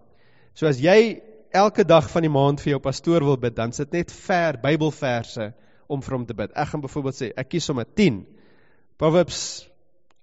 So 0.55 0.69
as 0.71 0.79
jy 0.81 1.23
elke 1.51 1.85
dag 1.85 2.07
van 2.11 2.23
die 2.23 2.33
maand 2.33 2.63
vir 2.63 2.77
jou 2.77 2.83
pastoor 2.85 3.25
wil 3.27 3.39
bid, 3.41 3.57
dan 3.57 3.73
sit 3.75 3.93
net 3.93 4.13
ver 4.13 4.59
Bybelverse 4.63 5.51
om 5.91 6.03
vir 6.03 6.17
hom 6.17 6.27
te 6.27 6.37
bid. 6.37 6.53
Ek 6.55 6.71
gaan 6.71 6.83
byvoorbeeld 6.85 7.19
sê, 7.19 7.31
ek 7.37 7.51
kies 7.55 7.67
sommer 7.67 7.87
10. 7.99 8.23
Proverbs 9.01 9.41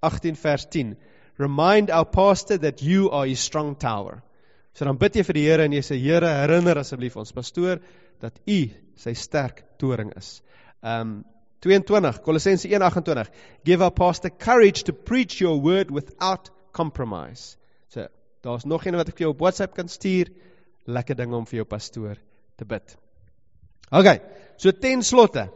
18 0.03 0.39
vers 0.39 0.65
10. 0.71 0.95
Remind 1.41 1.91
our 1.91 2.05
pastor 2.05 2.59
that 2.61 2.81
you 2.81 3.09
are 3.11 3.27
his 3.27 3.43
strong 3.43 3.75
tower. 3.79 4.21
So 4.73 4.85
dan 4.85 4.97
bid 5.01 5.17
jy 5.17 5.25
vir 5.27 5.37
die 5.37 5.45
Here 5.45 5.67
en 5.67 5.75
jy 5.75 5.83
sê 5.85 5.99
Here, 6.01 6.29
herinner 6.43 6.79
asseblief 6.81 7.17
ons 7.19 7.33
pastoor 7.35 7.81
dat 8.23 8.39
U 8.49 8.59
sy 8.97 9.13
sterk 9.17 9.63
toring 9.81 10.13
is. 10.17 10.37
Um 10.81 11.23
22 11.63 12.19
Kolossense 12.25 12.67
1:28 12.67 13.31
Give 13.63 13.83
our 13.83 13.93
pastor 13.95 14.29
courage 14.29 14.83
to 14.89 14.93
preach 14.93 15.39
your 15.39 15.61
word 15.61 15.91
without 15.91 16.51
compromise. 16.71 17.55
So 17.87 18.07
daar's 18.41 18.65
nog 18.65 18.85
een 18.85 18.99
wat 18.99 19.07
ek 19.07 19.17
vir 19.17 19.27
jou 19.27 19.33
op 19.33 19.43
WhatsApp 19.45 19.75
kan 19.75 19.89
stuur. 19.89 20.31
Lekker 20.85 21.15
ding 21.15 21.33
om 21.33 21.47
vir 21.47 21.61
jou 21.61 21.67
pastoor 21.67 22.19
te 22.59 22.65
bid. 22.65 22.97
OK. 23.91 24.19
So 24.57 24.71
ten 24.71 25.03
slotte 25.03 25.49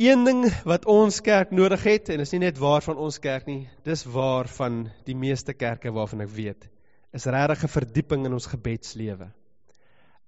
Een 0.00 0.24
ding 0.24 0.46
wat 0.64 0.86
ons 0.88 1.18
kerk 1.20 1.50
nodig 1.52 1.82
het 1.84 2.08
en 2.08 2.22
is 2.24 2.30
nie 2.32 2.46
net 2.46 2.58
waar 2.58 2.80
van 2.80 2.96
ons 2.96 3.18
kerk 3.20 3.44
nie, 3.44 3.68
dis 3.84 4.06
waar 4.08 4.48
van 4.48 4.86
die 5.04 5.14
meeste 5.14 5.52
kerke 5.52 5.92
waarvan 5.92 6.24
ek 6.24 6.30
weet 6.32 6.70
is 7.12 7.26
regtig 7.26 7.64
'n 7.64 7.74
verdieping 7.74 8.24
in 8.26 8.32
ons 8.32 8.46
gebedslewe. 8.46 9.28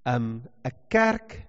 Um 0.05 0.43
'n 0.67 0.75
kerk 0.89 1.47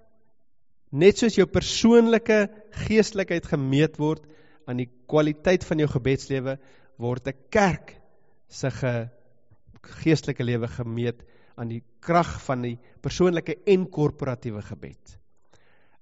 net 0.93 1.17
soos 1.17 1.35
jou 1.37 1.47
persoonlike 1.49 2.37
geestelikheid 2.85 3.47
gemeet 3.49 3.97
word 4.01 4.25
aan 4.69 4.79
die 4.79 4.89
kwaliteit 5.09 5.65
van 5.67 5.81
jou 5.81 5.89
gebedslewe, 5.91 6.57
word 7.01 7.27
'n 7.27 7.37
kerk 7.49 7.95
se 8.47 8.69
ge, 8.69 9.09
geestelike 10.03 10.43
lewe 10.43 10.67
gemeet 10.67 11.23
aan 11.57 11.69
die 11.69 11.83
krag 11.99 12.39
van 12.45 12.61
die 12.61 12.77
persoonlike 13.01 13.57
en 13.65 13.89
korporatiewe 13.89 14.61
gebed. 14.61 15.17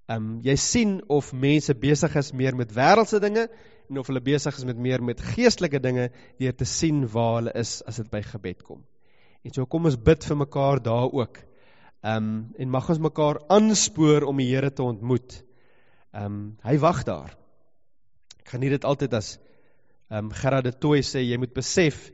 Um 0.10 0.40
jy 0.44 0.56
sien 0.56 1.02
of 1.10 1.34
mense 1.34 1.74
besig 1.74 2.16
is 2.16 2.34
meer 2.34 2.56
met 2.56 2.72
wêreldse 2.76 3.20
dinge 3.20 3.48
en 3.90 3.98
of 3.98 4.08
hulle 4.08 4.22
besig 4.22 4.58
is 4.58 4.66
met 4.66 4.78
meer 4.78 5.04
met 5.04 5.22
geestelike 5.22 5.80
dinge 5.80 6.10
deur 6.40 6.56
te 6.56 6.66
sien 6.66 7.08
waar 7.08 7.40
hulle 7.40 7.54
is 7.56 7.82
as 7.88 7.98
dit 8.02 8.12
by 8.12 8.22
gebed 8.22 8.64
kom. 8.64 8.84
En 9.44 9.54
so 9.54 9.66
kom 9.66 9.86
ons 9.86 9.98
bid 9.98 10.24
vir 10.24 10.38
mekaar 10.38 10.82
daar 10.84 11.12
ook. 11.12 11.40
Um 12.02 12.50
en 12.58 12.70
mag 12.74 12.90
ons 12.90 13.02
mekaar 13.02 13.42
aanspoor 13.54 14.26
om 14.26 14.40
die 14.42 14.50
Here 14.50 14.72
te 14.74 14.84
ontmoet. 14.84 15.38
Um 16.18 16.58
hy 16.66 16.78
wag 16.82 17.04
daar. 17.06 17.36
Ek 18.42 18.56
geniet 18.56 18.74
dit 18.80 18.88
altyd 18.88 19.14
as 19.20 19.36
um 20.10 20.32
Gerard 20.34 20.66
de 20.66 20.74
Tooi 20.74 21.04
sê 21.06 21.22
jy 21.22 21.38
moet 21.38 21.54
besef 21.54 22.10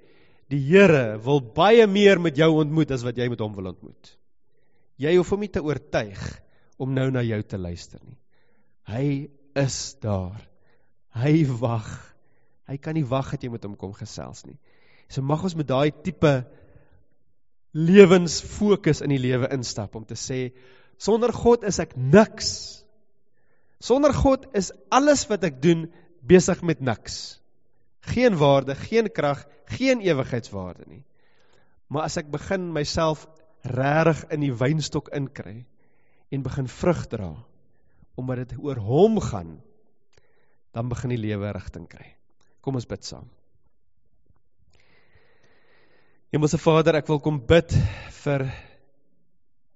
die 0.51 0.59
Here 0.59 1.17
wil 1.23 1.39
baie 1.41 1.87
meer 1.87 2.19
met 2.19 2.37
jou 2.37 2.51
ontmoet 2.59 2.91
as 2.91 3.05
wat 3.07 3.17
jy 3.17 3.29
met 3.31 3.43
hom 3.43 3.55
wil 3.55 3.71
ontmoet. 3.71 4.11
Jy 4.99 5.15
hoef 5.15 5.31
hom 5.31 5.43
nie 5.45 5.53
te 5.53 5.63
oortuig 5.63 6.21
om 6.81 6.93
nou 6.93 7.07
na 7.13 7.23
jou 7.23 7.39
te 7.43 7.57
luister 7.57 8.01
nie. 8.03 8.17
Hy 8.87 9.07
is 9.57 9.79
daar. 10.03 10.39
Hy 11.17 11.45
wag. 11.61 11.87
Hy 12.67 12.77
kan 12.81 12.97
nie 12.97 13.07
wag 13.07 13.31
dat 13.33 13.43
jy 13.43 13.51
met 13.53 13.65
hom 13.65 13.75
kom 13.79 13.95
gesels 13.95 14.43
nie. 14.45 14.57
So 15.07 15.23
mag 15.23 15.43
ons 15.47 15.55
met 15.55 15.67
daai 15.67 15.91
tipe 16.03 16.41
lewensfokus 17.75 19.01
in 19.05 19.11
die 19.13 19.21
lewe 19.21 19.49
instap 19.53 19.95
om 19.95 20.05
te 20.07 20.15
sê 20.17 20.51
sonder 20.97 21.33
God 21.33 21.65
is 21.67 21.79
ek 21.83 21.95
niks. 21.97 22.49
Sonder 23.79 24.13
God 24.15 24.47
is 24.57 24.71
alles 24.89 25.27
wat 25.29 25.43
ek 25.45 25.59
doen 25.61 25.85
besig 26.25 26.63
met 26.65 26.81
niks. 26.81 27.37
Geen 28.07 28.37
waarde, 28.39 28.73
geen 28.75 29.09
krag, 29.13 29.43
geen 29.77 30.01
ewigheidswaarde 30.01 30.87
nie. 30.87 31.03
Maar 31.91 32.07
as 32.07 32.17
ek 32.19 32.31
begin 32.31 32.71
myself 32.73 33.27
regtig 33.67 34.25
in 34.33 34.43
die 34.43 34.53
wynstok 34.55 35.11
inkry 35.15 35.65
en 36.31 36.43
begin 36.43 36.67
vrug 36.71 37.05
dra 37.11 37.35
omdat 38.17 38.47
dit 38.47 38.57
oor 38.65 38.79
hom 38.81 39.19
gaan, 39.21 39.59
dan 40.73 40.89
begin 40.89 41.11
die 41.13 41.21
lewe 41.21 41.51
rigting 41.53 41.85
kry. 41.85 42.15
Kom 42.65 42.79
ons 42.79 42.87
bid 42.89 43.05
saam. 43.05 43.27
Hemelse 46.37 46.59
Vader, 46.61 46.99
ek 46.99 47.07
wil 47.09 47.17
kom 47.17 47.39
bid 47.49 47.71
vir 48.19 48.43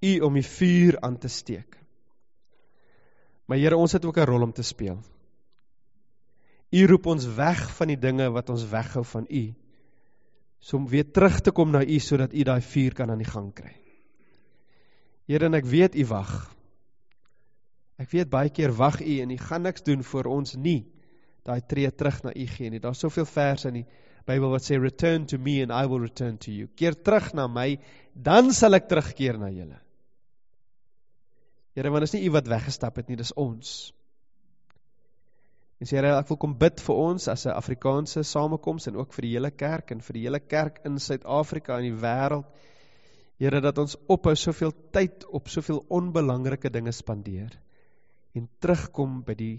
U 0.06 0.12
om 0.28 0.36
die 0.38 0.46
vuur 0.46 1.00
aan 1.02 1.16
te 1.18 1.30
steek. 1.34 1.74
Maar 3.50 3.58
Here, 3.58 3.80
ons 3.82 3.96
het 3.98 4.06
ook 4.06 4.20
'n 4.22 4.28
rol 4.30 4.46
om 4.46 4.54
te 4.54 4.62
speel. 4.62 5.00
U 6.70 6.86
roep 6.86 7.06
ons 7.06 7.26
weg 7.26 7.64
van 7.78 7.88
die 7.88 7.98
dinge 7.98 8.30
wat 8.30 8.50
ons 8.54 8.68
weghou 8.70 9.04
van 9.04 9.26
U. 9.26 9.44
So 10.60 10.78
om 10.78 10.88
weer 10.88 11.12
terug 11.12 11.42
te 11.42 11.52
kom 11.52 11.72
na 11.72 11.82
U 11.82 12.00
sodat 12.00 12.34
U 12.34 12.44
daai 12.44 12.62
vuur 12.62 12.94
kan 12.94 13.10
aan 13.10 13.24
die 13.26 13.32
gang 13.32 13.54
kry. 13.54 13.74
Here, 15.26 15.46
en 15.46 15.54
ek 15.54 15.66
weet 15.66 15.96
U 15.96 16.06
wag. 16.06 16.56
Ek 17.98 18.12
weet 18.12 18.30
baie 18.30 18.50
keer 18.50 18.72
wag 18.72 19.02
U 19.02 19.20
en 19.20 19.32
U 19.32 19.38
gaan 19.38 19.62
niks 19.62 19.82
doen 19.82 20.04
vir 20.04 20.28
ons 20.28 20.54
nie. 20.56 20.86
Daai 21.44 21.62
tree 21.66 21.92
terug 21.92 22.24
na 22.24 22.32
U 22.36 22.46
gee 22.46 22.70
nie. 22.70 22.80
Daar's 22.80 23.00
soveel 23.00 23.26
verse 23.26 23.68
in 23.68 23.74
die 23.74 23.88
Bybel 24.30 24.52
wat 24.54 24.66
sê 24.66 24.78
return 24.80 25.26
to 25.32 25.38
me 25.38 25.62
and 25.64 25.74
I 25.74 25.88
will 25.90 26.02
return 26.04 26.38
to 26.46 26.52
you. 26.52 26.68
Keer 26.78 26.94
terug 26.94 27.34
na 27.34 27.48
my, 27.48 27.80
dan 28.14 28.52
sal 28.54 28.78
ek 28.78 28.90
terugkeer 28.92 29.40
na 29.42 29.50
julle. 29.54 29.80
Here, 31.76 31.90
want 31.90 32.04
is 32.04 32.14
nie 32.14 32.26
u 32.28 32.34
wat 32.36 32.50
weggestap 32.52 33.00
het 33.00 33.10
nie, 33.10 33.18
dis 33.20 33.32
ons. 33.40 33.92
En 35.82 35.90
sê 35.90 35.98
Here, 35.98 36.12
ek 36.20 36.30
wil 36.30 36.40
kom 36.44 36.54
bid 36.60 36.84
vir 36.84 37.00
ons 37.06 37.28
as 37.32 37.48
'n 37.48 37.56
Afrikaanse 37.56 38.24
samekoms 38.28 38.88
en 38.92 39.00
ook 39.00 39.14
vir 39.16 39.28
die 39.28 39.34
hele 39.38 39.52
kerk 39.52 39.92
en 39.92 40.04
vir 40.06 40.20
die 40.20 40.26
hele 40.28 40.40
kerk 40.40 40.82
in 40.86 41.00
Suid-Afrika 41.00 41.78
en 41.78 41.88
die 41.88 42.02
wêreld. 42.04 42.46
Here, 43.40 43.62
dat 43.62 43.78
ons 43.82 43.98
ophou 44.08 44.36
soveel 44.36 44.74
tyd 44.94 45.26
op 45.26 45.50
soveel 45.50 45.86
onbelangrike 45.90 46.70
dinge 46.70 46.92
spandeer 46.92 47.58
en 48.36 48.48
terugkom 48.62 49.24
by 49.26 49.34
die 49.34 49.56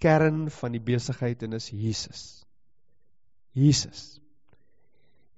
kern 0.00 0.50
van 0.50 0.72
die 0.72 0.84
besigheid 0.84 1.42
en 1.42 1.56
is 1.58 1.70
Jesus. 1.70 2.44
Jesus. 3.54 4.20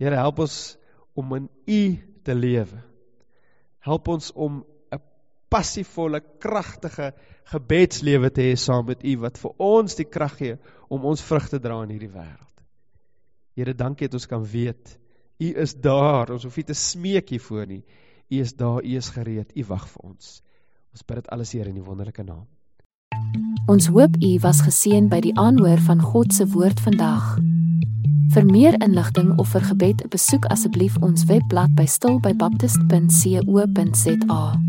Here 0.00 0.16
help 0.16 0.40
ons 0.44 0.76
om 1.16 1.34
in 1.36 1.48
U 1.66 1.82
te 2.24 2.34
lewe. 2.34 2.80
Help 3.86 4.08
ons 4.08 4.32
om 4.32 4.64
'n 4.92 5.00
passievolle, 5.48 6.20
kragtige 6.40 7.12
gebedslewe 7.44 8.30
te 8.30 8.42
hê 8.42 8.56
saam 8.56 8.86
met 8.86 9.04
U 9.04 9.16
wat 9.18 9.38
vir 9.38 9.52
ons 9.58 9.94
die 9.94 10.08
krag 10.08 10.36
gee 10.38 10.58
om 10.88 11.04
ons 11.04 11.22
vrug 11.22 11.48
te 11.48 11.58
dra 11.58 11.82
in 11.82 11.90
hierdie 11.90 12.12
wêreld. 12.12 12.56
Here, 13.54 13.74
dankie 13.74 14.08
dat 14.08 14.14
ons 14.14 14.26
kan 14.26 14.44
weet 14.44 14.98
U 15.38 15.52
is 15.60 15.74
daar. 15.74 16.30
Ons 16.32 16.44
hoef 16.44 16.56
nie 16.56 16.64
te 16.64 16.74
smeek 16.74 17.28
hiervoor 17.28 17.66
nie. 17.66 17.84
U 18.28 18.40
is 18.40 18.52
daar, 18.56 18.82
U 18.82 18.96
is 18.96 19.08
gereed. 19.08 19.52
U 19.56 19.64
wag 19.68 19.88
vir 19.88 20.02
ons. 20.02 20.42
Ons 20.92 21.04
bid 21.04 21.16
dit 21.16 21.28
alles 21.28 21.52
hier 21.52 21.68
in 21.68 21.74
die 21.74 21.84
wonderlike 21.84 22.24
naam. 22.24 22.46
Ons 23.68 23.88
hoop 23.92 24.16
u 24.22 24.38
was 24.40 24.62
geseën 24.62 25.08
by 25.12 25.20
die 25.20 25.34
aanhoor 25.38 25.82
van 25.88 26.00
God 26.00 26.32
se 26.34 26.46
woord 26.54 26.80
vandag. 26.80 27.36
Vir 28.34 28.46
meer 28.46 28.82
inligting 28.82 29.38
of 29.38 29.48
vir 29.54 29.60
gebed, 29.60 30.08
besoek 30.10 30.44
asseblief 30.50 30.96
ons 31.00 31.24
webblad 31.28 31.74
by 31.78 31.86
stilbybaptist.co.za. 31.86 34.60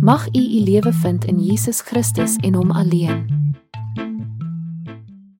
Mag 0.00 0.28
u 0.32 0.40
u 0.40 0.60
lewe 0.60 0.92
vind 0.92 1.24
in 1.24 1.40
Jesus 1.40 1.80
Christus 1.80 2.36
en 2.36 2.54
hom 2.54 2.70
alleen. 2.70 3.36